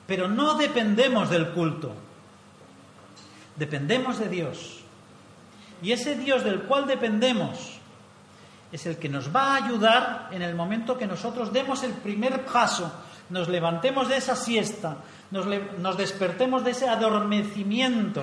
Pero 0.07 0.28
no 0.28 0.54
dependemos 0.54 1.28
del 1.28 1.50
culto. 1.50 1.92
Dependemos 3.57 4.18
de 4.18 4.28
Dios. 4.28 4.81
Y 5.83 5.92
ese 5.92 6.16
Dios 6.16 6.44
del 6.44 6.62
cual 6.62 6.87
dependemos 6.87 7.78
es 8.72 8.87
el 8.87 8.98
que 8.98 9.09
nos 9.09 9.35
va 9.35 9.54
a 9.54 9.64
ayudar 9.64 10.28
en 10.31 10.42
el 10.42 10.54
momento 10.54 10.98
que 10.98 11.07
nosotros 11.07 11.52
demos 11.52 11.83
el 11.83 11.92
primer 11.92 12.44
paso, 12.44 12.92
nos 13.31 13.48
levantemos 13.48 14.09
de 14.09 14.16
esa 14.16 14.37
siesta, 14.37 14.98
nos, 15.31 15.96
despertemos 15.96 16.64
de 16.64 16.72
ese 16.72 16.88
adormecimiento 16.88 18.22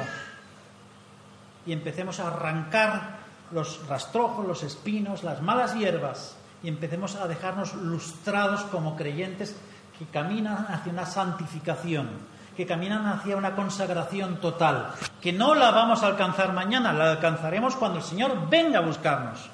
y 1.65 1.73
empecemos 1.73 2.19
a 2.19 2.27
arrancar 2.27 3.14
los 3.51 3.87
rastrojos, 3.87 4.45
los 4.45 4.63
espinos, 4.63 5.23
las 5.23 5.41
malas 5.41 5.75
hierbas 5.75 6.35
y 6.63 6.67
empecemos 6.67 7.15
a 7.15 7.27
dejarnos 7.27 7.73
lustrados 7.75 8.63
como 8.63 8.95
creyentes 8.95 9.55
que 9.97 10.05
caminan 10.05 10.65
hacia 10.69 10.91
una 10.91 11.05
santificación, 11.05 12.09
que 12.57 12.65
caminan 12.65 13.05
hacia 13.05 13.37
una 13.37 13.55
consagración 13.55 14.41
total, 14.41 14.91
que 15.21 15.31
no 15.31 15.55
la 15.55 15.71
vamos 15.71 16.03
a 16.03 16.07
alcanzar 16.07 16.53
mañana, 16.53 16.91
la 16.91 17.11
alcanzaremos 17.11 17.75
cuando 17.75 17.99
el 17.99 18.03
Señor 18.03 18.49
venga 18.49 18.79
a 18.79 18.85
buscarnos, 18.85 19.49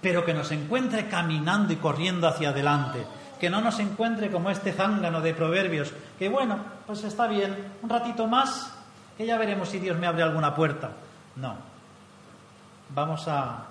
pero 0.00 0.24
que 0.24 0.34
nos 0.34 0.52
encuentre 0.52 1.08
caminando 1.08 1.72
y 1.72 1.76
corriendo 1.76 2.28
hacia 2.28 2.50
adelante, 2.50 3.06
que 3.40 3.50
no 3.50 3.60
nos 3.60 3.78
encuentre 3.78 4.30
como 4.30 4.50
este 4.50 4.72
zángano 4.72 5.20
de 5.20 5.34
proverbios, 5.34 5.92
que 6.18 6.28
bueno, 6.28 6.58
pues 6.86 7.04
está 7.04 7.26
bien, 7.26 7.72
un 7.82 7.88
ratito 7.88 8.26
más, 8.26 8.72
que 9.16 9.26
ya 9.26 9.38
veremos 9.38 9.68
si 9.68 9.78
Dios 9.78 9.98
me 9.98 10.06
abre 10.06 10.22
alguna 10.22 10.54
puerta. 10.54 10.90
No, 11.36 11.56
vamos 12.94 13.28
a, 13.28 13.66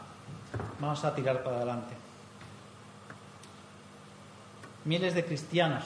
vamos 0.79 1.03
a 1.03 1.13
tirar 1.13 1.43
para 1.43 1.57
adelante. 1.57 1.95
Miles 4.85 5.13
de 5.13 5.25
cristianos 5.25 5.83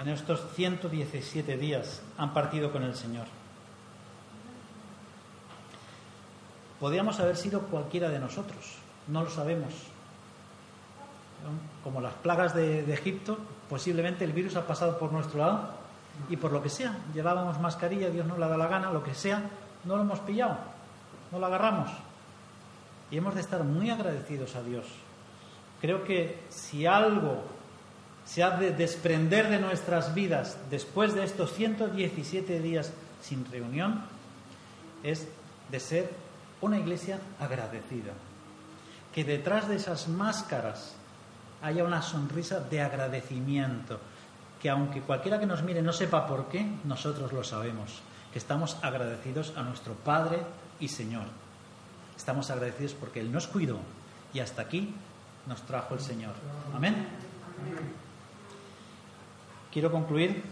en 0.00 0.08
estos 0.08 0.40
117 0.54 1.56
días 1.56 2.02
han 2.16 2.32
partido 2.32 2.70
con 2.70 2.84
el 2.84 2.94
Señor. 2.94 3.26
Podríamos 6.78 7.18
haber 7.18 7.36
sido 7.36 7.62
cualquiera 7.62 8.08
de 8.08 8.20
nosotros, 8.20 8.76
no 9.08 9.24
lo 9.24 9.30
sabemos. 9.30 9.72
Como 11.82 12.00
las 12.00 12.14
plagas 12.14 12.54
de, 12.54 12.92
Egipto, 12.92 13.38
posiblemente 13.68 14.24
el 14.24 14.32
virus 14.32 14.56
ha 14.56 14.66
pasado 14.66 14.98
por 14.98 15.12
nuestro 15.12 15.40
lado 15.40 15.70
y 16.28 16.36
por 16.36 16.52
lo 16.52 16.62
que 16.62 16.68
sea, 16.68 16.96
llevábamos 17.14 17.58
mascarilla, 17.60 18.10
Dios 18.10 18.26
no 18.26 18.38
la 18.38 18.48
da 18.48 18.56
la 18.56 18.68
gana, 18.68 18.92
lo 18.92 19.02
que 19.02 19.14
sea, 19.14 19.42
no 19.84 19.96
lo 19.96 20.02
hemos 20.02 20.20
pillado, 20.20 20.58
no 21.32 21.38
lo 21.40 21.46
agarramos. 21.46 21.90
Y 23.10 23.16
hemos 23.16 23.34
de 23.34 23.40
estar 23.40 23.64
muy 23.64 23.90
agradecidos 23.90 24.54
a 24.56 24.62
Dios. 24.62 24.86
Creo 25.80 26.04
que 26.04 26.38
si 26.48 26.86
algo 26.86 27.42
se 28.24 28.42
ha 28.42 28.50
de 28.50 28.72
desprender 28.72 29.48
de 29.48 29.58
nuestras 29.58 30.14
vidas 30.14 30.58
después 30.70 31.14
de 31.14 31.24
estos 31.24 31.52
117 31.54 32.60
días 32.60 32.92
sin 33.22 33.44
reunión 33.50 34.02
es 35.02 35.26
de 35.70 35.80
ser 35.80 36.10
una 36.60 36.78
iglesia 36.78 37.20
agradecida. 37.40 38.12
Que 39.14 39.24
detrás 39.24 39.68
de 39.68 39.76
esas 39.76 40.08
máscaras 40.08 40.94
haya 41.62 41.84
una 41.84 42.02
sonrisa 42.02 42.60
de 42.60 42.82
agradecimiento. 42.82 43.98
Que 44.60 44.68
aunque 44.68 45.00
cualquiera 45.00 45.38
que 45.38 45.46
nos 45.46 45.62
mire 45.62 45.80
no 45.80 45.92
sepa 45.92 46.26
por 46.26 46.48
qué, 46.48 46.66
nosotros 46.84 47.32
lo 47.32 47.44
sabemos. 47.44 48.00
Que 48.32 48.38
estamos 48.38 48.76
agradecidos 48.82 49.54
a 49.56 49.62
nuestro 49.62 49.94
Padre 49.94 50.40
y 50.80 50.88
Señor. 50.88 51.24
Estamos 52.18 52.50
agradecidos 52.50 52.94
porque 52.94 53.20
Él 53.20 53.30
nos 53.30 53.46
cuidó 53.46 53.78
y 54.34 54.40
hasta 54.40 54.62
aquí 54.62 54.92
nos 55.46 55.62
trajo 55.62 55.94
el 55.94 56.00
Señor. 56.00 56.34
Amén. 56.74 57.06
Quiero 59.72 59.92
concluir 59.92 60.42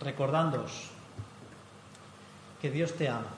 recordándoos 0.00 0.90
que 2.60 2.72
Dios 2.72 2.92
te 2.94 3.08
ama, 3.08 3.28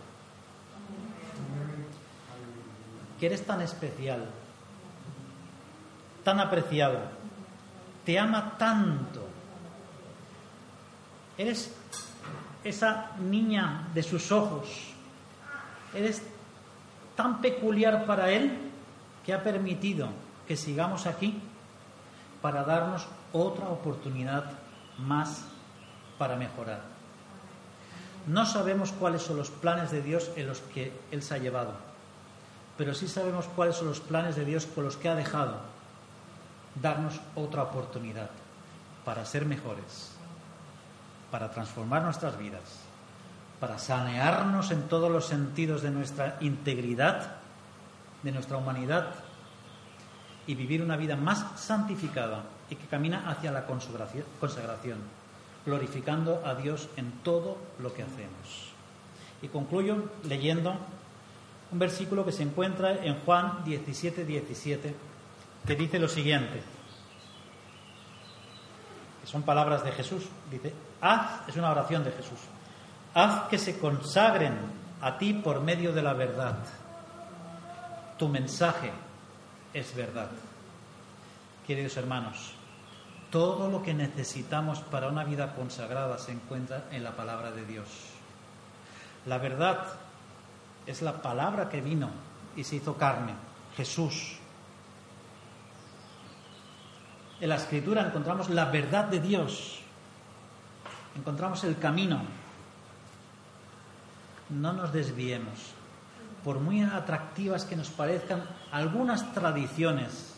que 3.21 3.27
eres 3.27 3.45
tan 3.45 3.61
especial, 3.61 4.27
tan 6.25 6.40
apreciado, 6.40 7.01
te 8.07 8.19
ama 8.19 8.57
tanto. 8.57 9.29
Eres 11.37 11.71
esa 12.64 13.11
niña 13.19 13.88
de 13.92 14.03
sus 14.03 14.33
ojos, 14.33 14.69
eres 15.95 16.23
tan 17.16 17.40
peculiar 17.40 18.07
para 18.07 18.31
Él 18.31 18.57
que 19.24 19.35
ha 19.35 19.42
permitido 19.42 20.09
que 20.46 20.57
sigamos 20.57 21.07
aquí 21.07 21.40
para 22.40 22.62
darnos 22.62 23.09
otra 23.33 23.68
oportunidad 23.68 24.44
más 24.98 25.42
para 26.18 26.37
mejorar. 26.37 26.81
No 28.26 28.46
sabemos 28.46 28.92
cuáles 28.92 29.22
son 29.22 29.37
los 29.37 29.50
planes 29.50 29.90
de 29.90 30.02
Dios 30.02 30.31
en 30.37 30.46
los 30.46 30.61
que 30.61 30.92
Él 31.11 31.22
se 31.22 31.35
ha 31.35 31.38
llevado, 31.38 31.72
pero 32.76 32.94
sí 32.94 33.09
sabemos 33.09 33.46
cuáles 33.57 33.76
son 33.76 33.88
los 33.88 34.00
planes 34.00 34.37
de 34.37 34.44
Dios 34.44 34.66
con 34.66 34.85
los 34.85 34.96
que 34.96 35.09
ha 35.09 35.14
dejado 35.14 35.61
darnos 36.81 37.20
otra 37.35 37.62
oportunidad 37.62 38.31
para 39.05 39.24
ser 39.24 39.46
mejores, 39.46 40.12
para 41.31 41.50
transformar 41.50 42.02
nuestras 42.02 42.37
vidas, 42.37 42.86
para 43.61 43.79
sanearnos 43.79 44.71
en 44.71 44.83
todos 44.88 45.11
los 45.11 45.27
sentidos 45.27 45.83
de 45.83 45.90
nuestra 45.90 46.37
integridad, 46.40 47.37
de 48.23 48.33
nuestra 48.33 48.57
humanidad 48.57 49.14
y 50.47 50.55
vivir 50.55 50.83
una 50.83 50.97
vida 50.97 51.16
más 51.16 51.61
santificada 51.61 52.45
y 52.71 52.77
que 52.77 52.87
camina 52.87 53.29
hacia 53.31 53.53
la 53.53 53.66
consagración, 53.66 54.99
glorificando 55.64 56.42
a 56.45 56.55
Dios 56.55 56.88
en 56.97 57.11
todo 57.23 57.59
lo 57.81 57.92
que 57.92 58.03
hacemos. 58.03 58.73
Y 59.42 59.49
concluyo 59.49 60.11
leyendo 60.25 60.77
un 61.73 61.79
versículo 61.79 62.25
que 62.25 62.33
se 62.33 62.42
encuentra 62.42 63.05
en 63.05 63.21
Juan 63.21 63.64
17, 63.64 64.25
17, 64.25 64.95
que 65.66 65.75
dice 65.75 65.99
lo 65.99 66.09
siguiente, 66.09 66.62
que 69.21 69.27
son 69.27 69.42
palabras 69.42 69.85
de 69.85 69.92
Jesús, 69.92 70.25
dice, 70.51 70.73
haz, 71.01 71.49
es 71.49 71.57
una 71.57 71.71
oración 71.71 72.05
de 72.05 72.12
Jesús, 72.12 72.38
haz 73.16 73.48
que 73.48 73.57
se 73.57 73.79
consagren 73.79 74.55
a 75.00 75.16
ti 75.16 75.33
por 75.33 75.62
medio 75.62 75.90
de 75.92 76.02
la 76.02 76.12
verdad. 76.12 76.59
Tu 78.18 78.29
mensaje 78.29 78.92
es 79.72 79.96
verdad. 79.96 80.29
Queridos 81.66 81.96
hermanos, 81.96 82.52
todo 83.31 83.70
lo 83.70 83.83
que 83.83 83.94
necesitamos 83.94 84.81
para 84.81 85.09
una 85.09 85.24
vida 85.24 85.55
consagrada 85.55 86.18
se 86.18 86.33
encuentra 86.33 86.85
en 86.92 87.02
la 87.02 87.16
palabra 87.16 87.52
de 87.52 87.64
Dios. 87.64 87.88
La 89.24 89.38
verdad 89.38 89.79
es 90.87 91.00
la 91.00 91.22
palabra 91.22 91.70
que 91.70 91.81
vino 91.81 92.11
y 92.55 92.64
se 92.64 92.76
hizo 92.76 92.98
carne, 92.98 93.33
Jesús. 93.79 94.37
En 97.40 97.48
la 97.48 97.57
escritura 97.57 98.07
encontramos 98.07 98.50
la 98.50 98.66
verdad 98.66 99.07
de 99.07 99.20
Dios, 99.20 99.81
encontramos 101.16 101.64
el 101.64 101.79
camino. 101.79 102.46
No 104.51 104.73
nos 104.73 104.93
desviemos, 104.93 105.75
por 106.45 106.61
muy 106.61 106.83
atractivas 106.83 107.65
que 107.65 107.75
nos 107.75 107.91
parezcan 107.91 108.45
algunas 108.71 109.33
tradiciones, 109.33 110.35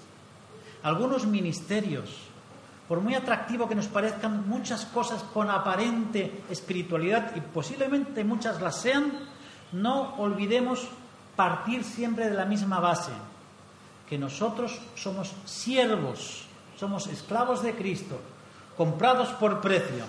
algunos 0.83 1.27
ministerios, 1.27 2.17
por 2.89 3.03
muy 3.03 3.15
atractivo 3.15 3.69
que 3.69 3.75
nos 3.75 3.89
parezcan 3.89 4.49
muchas 4.49 4.87
cosas 4.87 5.23
con 5.23 5.51
aparente 5.51 6.43
espiritualidad, 6.49 7.37
y 7.37 7.41
posiblemente 7.41 8.25
muchas 8.25 8.63
las 8.63 8.81
sean, 8.81 9.13
no 9.73 10.15
olvidemos 10.17 10.89
partir 11.37 11.85
siempre 11.85 12.31
de 12.31 12.35
la 12.35 12.47
misma 12.47 12.81
base, 12.81 13.13
que 14.09 14.17
nosotros 14.17 14.81
somos 14.95 15.33
siervos, 15.45 16.47
somos 16.79 17.07
esclavos 17.09 17.63
de 17.63 17.75
Cristo, 17.75 18.19
comprados 18.79 19.29
por 19.35 19.61
precio, 19.61 20.07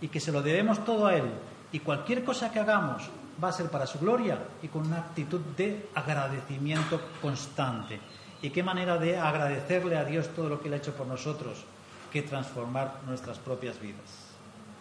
y 0.00 0.06
que 0.06 0.20
se 0.20 0.30
lo 0.30 0.42
debemos 0.42 0.84
todo 0.84 1.08
a 1.08 1.16
Él. 1.16 1.28
Y 1.72 1.80
cualquier 1.80 2.24
cosa 2.24 2.52
que 2.52 2.60
hagamos 2.60 3.10
va 3.42 3.48
a 3.48 3.52
ser 3.52 3.70
para 3.70 3.86
su 3.86 3.98
gloria 3.98 4.38
y 4.62 4.68
con 4.68 4.86
una 4.86 4.98
actitud 4.98 5.40
de 5.56 5.88
agradecimiento 5.94 7.00
constante. 7.20 8.00
Y 8.42 8.50
qué 8.50 8.62
manera 8.62 8.98
de 8.98 9.18
agradecerle 9.18 9.96
a 9.96 10.04
Dios 10.04 10.28
todo 10.34 10.48
lo 10.48 10.60
que 10.60 10.68
Él 10.68 10.74
ha 10.74 10.76
hecho 10.78 10.94
por 10.94 11.06
nosotros, 11.06 11.64
que 12.12 12.22
transformar 12.22 13.00
nuestras 13.06 13.38
propias 13.38 13.80
vidas. 13.80 14.30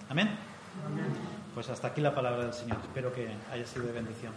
Amén. 0.10 0.30
Pues 1.54 1.70
hasta 1.70 1.88
aquí 1.88 2.02
la 2.02 2.16
palabra 2.16 2.44
del 2.44 2.54
Señor. 2.54 2.78
Espero 2.82 3.14
que 3.14 3.30
haya 3.52 3.66
sido 3.66 3.86
de 3.86 3.92
bendición. 3.92 4.34